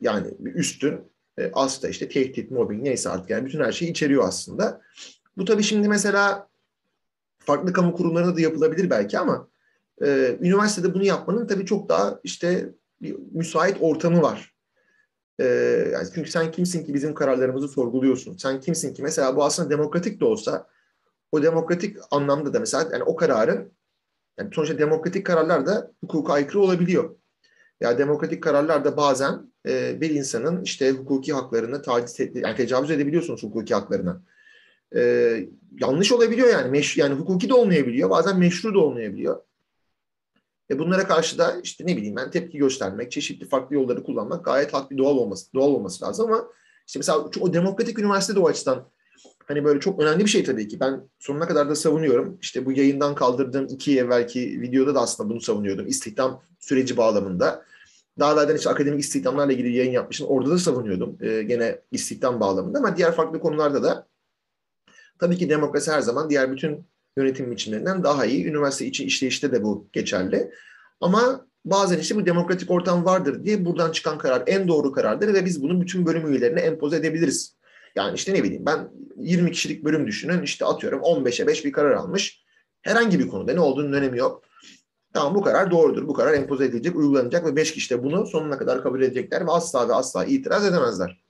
Yani 0.00 0.34
üstün 0.40 1.00
e, 1.40 1.50
asla 1.52 1.88
işte 1.88 2.08
tehdit, 2.08 2.50
mobbing 2.50 2.82
neyse 2.82 3.10
artık 3.10 3.30
yani 3.30 3.46
bütün 3.46 3.60
her 3.60 3.72
şeyi 3.72 3.90
içeriyor 3.90 4.28
aslında. 4.28 4.80
Bu 5.36 5.44
tabii 5.44 5.62
şimdi 5.62 5.88
mesela 5.88 6.48
farklı 7.38 7.72
kamu 7.72 7.92
kurumlarında 7.92 8.36
da 8.36 8.40
yapılabilir 8.40 8.90
belki 8.90 9.18
ama 9.18 9.48
e, 10.02 10.36
üniversitede 10.40 10.94
bunu 10.94 11.04
yapmanın 11.04 11.46
tabii 11.46 11.66
çok 11.66 11.88
daha 11.88 12.20
işte 12.24 12.74
bir 13.02 13.16
müsait 13.32 13.76
ortamı 13.80 14.22
var. 14.22 14.54
Ee, 15.40 15.44
yani 15.92 16.08
çünkü 16.14 16.30
sen 16.30 16.50
kimsin 16.50 16.84
ki 16.84 16.94
bizim 16.94 17.14
kararlarımızı 17.14 17.68
sorguluyorsun? 17.68 18.36
Sen 18.36 18.60
kimsin 18.60 18.94
ki 18.94 19.02
mesela 19.02 19.36
bu 19.36 19.44
aslında 19.44 19.70
demokratik 19.70 20.20
de 20.20 20.24
olsa 20.24 20.66
o 21.32 21.42
demokratik 21.42 21.96
anlamda 22.10 22.54
da 22.54 22.60
mesela 22.60 22.88
yani 22.92 23.02
o 23.02 23.16
kararın 23.16 23.72
yani 24.38 24.54
sonuçta 24.54 24.78
demokratik 24.78 25.26
kararlar 25.26 25.66
da 25.66 25.92
hukuka 26.00 26.32
aykırı 26.32 26.60
olabiliyor. 26.60 27.16
Ya 27.80 27.98
demokratik 27.98 28.42
kararlar 28.42 28.84
da 28.84 28.96
bazen 28.96 29.52
e, 29.68 30.00
bir 30.00 30.10
insanın 30.10 30.62
işte 30.62 30.90
hukuki 30.90 31.32
haklarını 31.32 31.82
taciz 31.82 32.20
et, 32.20 32.36
yani 32.36 32.56
tecavüz 32.56 32.90
edebiliyorsunuz 32.90 33.42
hukuki 33.42 33.74
haklarına. 33.74 34.22
E, 34.96 35.00
yanlış 35.80 36.12
olabiliyor 36.12 36.48
yani. 36.48 36.70
Meş, 36.70 36.96
yani 36.96 37.14
hukuki 37.14 37.48
de 37.48 37.54
olmayabiliyor. 37.54 38.10
Bazen 38.10 38.38
meşru 38.38 38.74
da 38.74 38.78
olmayabiliyor. 38.78 39.42
E 40.70 40.78
bunlara 40.78 41.06
karşı 41.06 41.38
da 41.38 41.60
işte 41.62 41.86
ne 41.86 41.96
bileyim 41.96 42.16
ben 42.16 42.30
tepki 42.30 42.58
göstermek, 42.58 43.12
çeşitli 43.12 43.48
farklı 43.48 43.74
yolları 43.74 44.04
kullanmak 44.04 44.44
gayet 44.44 44.74
haklı 44.74 44.98
doğal 44.98 45.16
olması 45.16 45.54
doğal 45.54 45.68
olması 45.68 46.04
lazım 46.04 46.32
ama 46.32 46.48
işte 46.86 46.98
mesela 46.98 47.18
o 47.40 47.52
demokratik 47.52 47.98
üniversite 47.98 48.34
de 48.34 48.40
o 48.40 48.48
açıdan 48.48 48.88
hani 49.44 49.64
böyle 49.64 49.80
çok 49.80 50.00
önemli 50.00 50.24
bir 50.24 50.30
şey 50.30 50.44
tabii 50.44 50.68
ki. 50.68 50.80
Ben 50.80 51.08
sonuna 51.18 51.48
kadar 51.48 51.68
da 51.68 51.74
savunuyorum. 51.74 52.38
İşte 52.42 52.66
bu 52.66 52.72
yayından 52.72 53.14
kaldırdığım 53.14 53.66
iki 53.66 53.98
evvelki 53.98 54.60
videoda 54.60 54.94
da 54.94 55.00
aslında 55.00 55.30
bunu 55.30 55.40
savunuyordum. 55.40 55.86
İstihdam 55.86 56.42
süreci 56.58 56.96
bağlamında. 56.96 57.64
Daha 58.18 58.32
evvelden 58.32 58.56
işte 58.56 58.70
akademik 58.70 59.00
istihdamlarla 59.00 59.52
ilgili 59.52 59.76
yayın 59.76 59.92
yapmıştım. 59.92 60.26
Orada 60.26 60.50
da 60.50 60.58
savunuyordum. 60.58 61.16
Ee, 61.20 61.42
gene 61.42 61.80
istihdam 61.90 62.40
bağlamında 62.40 62.78
ama 62.78 62.96
diğer 62.96 63.12
farklı 63.12 63.40
konularda 63.40 63.82
da 63.82 64.08
tabii 65.18 65.36
ki 65.36 65.48
demokrasi 65.48 65.92
her 65.92 66.00
zaman 66.00 66.30
diğer 66.30 66.52
bütün 66.52 66.86
yönetim 67.16 67.50
biçimlerinden 67.50 68.04
daha 68.04 68.26
iyi. 68.26 68.46
Üniversite 68.46 68.86
içi 68.86 69.04
işleyişte 69.04 69.52
de 69.52 69.62
bu 69.62 69.88
geçerli. 69.92 70.50
Ama 71.00 71.46
bazen 71.64 71.98
işte 71.98 72.16
bu 72.16 72.26
demokratik 72.26 72.70
ortam 72.70 73.04
vardır 73.04 73.44
diye 73.44 73.64
buradan 73.64 73.92
çıkan 73.92 74.18
karar 74.18 74.42
en 74.46 74.68
doğru 74.68 74.92
karardır 74.92 75.34
ve 75.34 75.44
biz 75.44 75.62
bunu 75.62 75.80
bütün 75.80 76.06
bölüm 76.06 76.32
üyelerine 76.32 76.60
empoze 76.60 76.96
edebiliriz. 76.96 77.56
Yani 77.96 78.14
işte 78.14 78.34
ne 78.34 78.44
bileyim 78.44 78.66
ben 78.66 78.90
20 79.16 79.52
kişilik 79.52 79.84
bölüm 79.84 80.06
düşünün 80.06 80.42
işte 80.42 80.64
atıyorum 80.64 81.00
15'e 81.00 81.46
5 81.46 81.64
bir 81.64 81.72
karar 81.72 81.90
almış. 81.90 82.44
Herhangi 82.82 83.18
bir 83.18 83.28
konuda 83.28 83.52
ne 83.52 83.60
olduğunun 83.60 83.92
önemi 83.92 84.18
yok. 84.18 84.42
Tamam 85.12 85.34
bu 85.34 85.42
karar 85.42 85.70
doğrudur. 85.70 86.08
Bu 86.08 86.14
karar 86.14 86.34
empoze 86.34 86.64
edilecek, 86.64 86.96
uygulanacak 86.96 87.46
ve 87.46 87.56
5 87.56 87.72
kişi 87.74 87.90
de 87.90 88.02
bunu 88.02 88.26
sonuna 88.26 88.58
kadar 88.58 88.82
kabul 88.82 89.02
edecekler 89.02 89.46
ve 89.46 89.50
asla 89.50 89.88
ve 89.88 89.94
asla 89.94 90.24
itiraz 90.24 90.66
edemezler. 90.66 91.20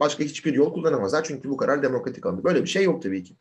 Başka 0.00 0.24
hiçbir 0.24 0.54
yol 0.54 0.72
kullanamazlar 0.72 1.24
çünkü 1.24 1.50
bu 1.50 1.56
karar 1.56 1.82
demokratik 1.82 2.26
alındı. 2.26 2.44
Böyle 2.44 2.62
bir 2.62 2.68
şey 2.68 2.84
yok 2.84 3.02
tabii 3.02 3.24
ki. 3.24 3.36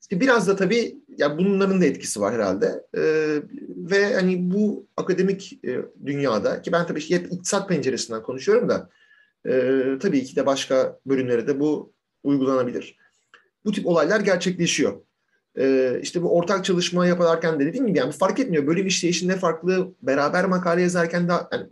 İşte 0.00 0.20
biraz 0.20 0.48
da 0.48 0.56
tabii 0.56 0.96
yani 1.18 1.38
bunların 1.38 1.80
da 1.80 1.84
etkisi 1.84 2.20
var 2.20 2.34
herhalde. 2.34 2.84
Ee, 2.96 3.42
ve 3.76 4.14
hani 4.14 4.50
bu 4.50 4.86
akademik 4.96 5.64
e, 5.64 5.80
dünyada 6.06 6.62
ki 6.62 6.72
ben 6.72 6.86
tabii 6.86 6.98
işte 6.98 7.14
hep 7.14 7.32
iktisat 7.32 7.68
penceresinden 7.68 8.22
konuşuyorum 8.22 8.68
da 8.68 8.90
e, 9.46 9.82
tabii 10.00 10.24
ki 10.24 10.36
de 10.36 10.46
başka 10.46 11.00
bölümlere 11.06 11.46
de 11.46 11.60
bu 11.60 11.92
uygulanabilir. 12.24 12.98
Bu 13.64 13.72
tip 13.72 13.86
olaylar 13.86 14.20
gerçekleşiyor. 14.20 15.00
E, 15.58 15.98
işte 16.02 16.22
bu 16.22 16.36
ortak 16.36 16.64
çalışma 16.64 17.06
yaparken 17.06 17.60
de 17.60 17.66
dediğim 17.66 17.86
gibi 17.86 17.98
yani 17.98 18.12
fark 18.12 18.40
etmiyor. 18.40 18.66
Bölüm 18.66 18.86
işleyişinde 18.86 19.36
farklı, 19.36 19.92
beraber 20.02 20.44
makale 20.44 20.82
yazarken 20.82 21.28
de 21.28 21.32
yani 21.52 21.66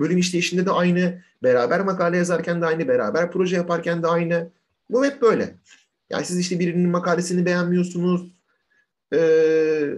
bölüm 0.00 0.18
işleyişinde 0.18 0.66
de 0.66 0.70
aynı, 0.70 1.22
beraber 1.42 1.80
makale 1.80 2.16
yazarken 2.16 2.62
de 2.62 2.66
aynı, 2.66 2.88
beraber 2.88 3.32
proje 3.32 3.56
yaparken 3.56 4.02
de 4.02 4.06
aynı. 4.06 4.50
Bu 4.90 5.04
hep 5.04 5.22
böyle. 5.22 5.54
Yani 6.10 6.24
siz 6.24 6.38
işte 6.38 6.58
birinin 6.58 6.90
makalesini 6.90 7.46
beğenmiyorsunuz. 7.46 8.32
Ee, 9.14 9.94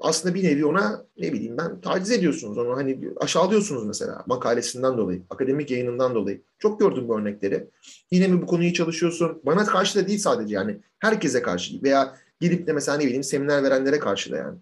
aslında 0.00 0.34
bir 0.34 0.44
nevi 0.44 0.64
ona 0.64 1.04
ne 1.18 1.32
bileyim 1.32 1.58
ben 1.58 1.80
taciz 1.80 2.10
ediyorsunuz 2.10 2.58
onu 2.58 2.76
hani 2.76 2.98
aşağılıyorsunuz 3.16 3.86
mesela 3.86 4.24
makalesinden 4.26 4.98
dolayı, 4.98 5.22
akademik 5.30 5.70
yayınından 5.70 6.14
dolayı. 6.14 6.42
Çok 6.58 6.80
gördüm 6.80 7.08
bu 7.08 7.18
örnekleri. 7.18 7.66
Yine 8.10 8.28
mi 8.28 8.42
bu 8.42 8.46
konuyu 8.46 8.72
çalışıyorsun? 8.72 9.40
Bana 9.46 9.64
karşı 9.64 9.98
da 9.98 10.08
değil 10.08 10.18
sadece 10.18 10.54
yani 10.54 10.78
herkese 10.98 11.42
karşı 11.42 11.82
veya 11.82 12.16
gidip 12.40 12.66
de 12.66 12.72
mesela 12.72 12.98
ne 12.98 13.04
bileyim 13.04 13.22
seminer 13.22 13.62
verenlere 13.62 13.98
karşı 13.98 14.32
da 14.32 14.36
yani. 14.36 14.58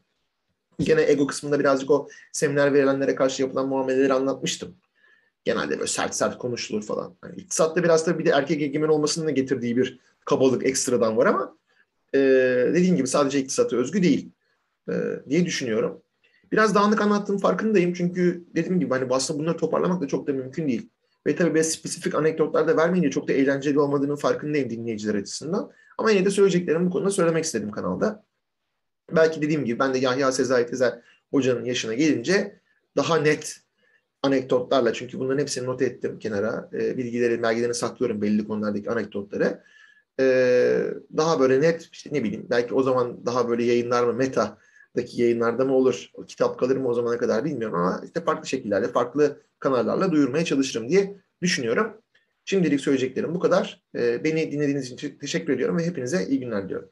Gene 0.80 1.11
ego 1.11 1.26
kısmında 1.26 1.61
birazcık 1.61 1.90
o 1.90 2.08
seminer 2.32 2.74
verilenlere 2.74 3.14
karşı 3.14 3.42
yapılan 3.42 3.68
muameleleri 3.68 4.12
anlatmıştım. 4.12 4.74
Genelde 5.44 5.70
böyle 5.70 5.87
sert 5.87 6.14
sert 6.14 6.38
konuşulur 6.38 6.82
falan. 6.82 7.14
Yani 7.24 7.37
iktisatta 7.37 7.85
biraz 7.85 8.06
da 8.06 8.18
bir 8.18 8.24
de 8.24 8.30
erkek 8.30 8.62
egemen 8.62 8.88
olmasının 8.88 9.26
da 9.26 9.30
getirdiği 9.30 9.76
bir 9.76 9.98
kabalık 10.24 10.66
ekstradan 10.66 11.16
var 11.16 11.26
ama 11.26 11.56
e, 12.14 12.18
dediğim 12.74 12.96
gibi 12.96 13.08
sadece 13.08 13.40
iktisata 13.40 13.76
özgü 13.76 14.02
değil 14.02 14.30
e, 14.88 14.92
diye 15.28 15.46
düşünüyorum. 15.46 16.02
Biraz 16.52 16.74
dağınık 16.74 17.00
anlattığım 17.00 17.38
farkındayım 17.38 17.92
çünkü 17.92 18.44
dediğim 18.54 18.80
gibi 18.80 18.90
hani 18.90 19.06
aslında 19.11 19.40
bunları 19.40 19.56
toparlamak 19.56 20.00
da 20.02 20.08
çok 20.08 20.26
da 20.26 20.32
mümkün 20.32 20.68
değil. 20.68 20.88
Ve 21.26 21.37
tabii 21.37 21.54
böyle 21.54 21.64
spesifik 21.64 22.14
anekdotlar 22.14 22.68
da 22.68 22.76
vermeyince 22.76 23.11
çok 23.11 23.28
da 23.28 23.32
eğlenceli 23.32 23.80
olmadığının 23.80 24.16
farkındayım 24.16 24.70
dinleyiciler 24.70 25.14
açısından. 25.14 25.70
Ama 26.02 26.10
yine 26.10 26.24
de 26.24 26.30
söyleyeceklerimi 26.30 26.86
bu 26.86 26.90
konuda 26.90 27.10
söylemek 27.10 27.44
istedim 27.44 27.70
kanalda. 27.70 28.24
Belki 29.10 29.42
dediğim 29.42 29.64
gibi 29.64 29.78
ben 29.78 29.94
de 29.94 29.98
Yahya 29.98 30.32
Sezai 30.32 30.66
Tezer 30.66 30.98
hocanın 31.30 31.64
yaşına 31.64 31.94
gelince 31.94 32.60
daha 32.96 33.16
net 33.16 33.60
anekdotlarla 34.22 34.92
çünkü 34.92 35.18
bunların 35.18 35.38
hepsini 35.40 35.66
not 35.66 35.82
ettim 35.82 36.18
kenara. 36.18 36.70
E, 36.72 36.96
bilgileri, 36.96 37.42
belgelerini 37.42 37.74
saklıyorum 37.74 38.22
belli 38.22 38.46
konulardaki 38.46 38.90
anekdotları. 38.90 39.62
E, 40.20 40.24
daha 41.16 41.40
böyle 41.40 41.60
net 41.60 41.88
işte 41.92 42.10
ne 42.12 42.24
bileyim 42.24 42.46
belki 42.50 42.74
o 42.74 42.82
zaman 42.82 43.26
daha 43.26 43.48
böyle 43.48 43.64
yayınlar 43.64 44.04
mı 44.04 44.12
meta'daki 44.12 45.22
yayınlarda 45.22 45.64
mı 45.64 45.74
olur? 45.74 46.10
O 46.14 46.22
kitap 46.26 46.58
kalır 46.58 46.76
mı 46.76 46.88
o 46.88 46.94
zamana 46.94 47.18
kadar 47.18 47.44
bilmiyorum 47.44 47.78
ama 47.78 48.00
işte 48.04 48.20
farklı 48.20 48.46
şekillerde, 48.48 48.88
farklı 48.88 49.40
kanallarla 49.58 50.12
duyurmaya 50.12 50.44
çalışırım 50.44 50.88
diye 50.88 51.16
düşünüyorum. 51.42 52.01
Şimdilik 52.44 52.81
söyleyeceklerim 52.81 53.35
bu 53.35 53.38
kadar. 53.40 53.83
E, 53.94 54.24
beni 54.24 54.52
dinlediğiniz 54.52 54.92
için 54.92 55.18
teşekkür 55.18 55.52
ediyorum 55.52 55.78
ve 55.78 55.87
hepinize 55.87 56.26
iyi 56.26 56.40
günler 56.40 56.64
diliyorum. 56.64 56.90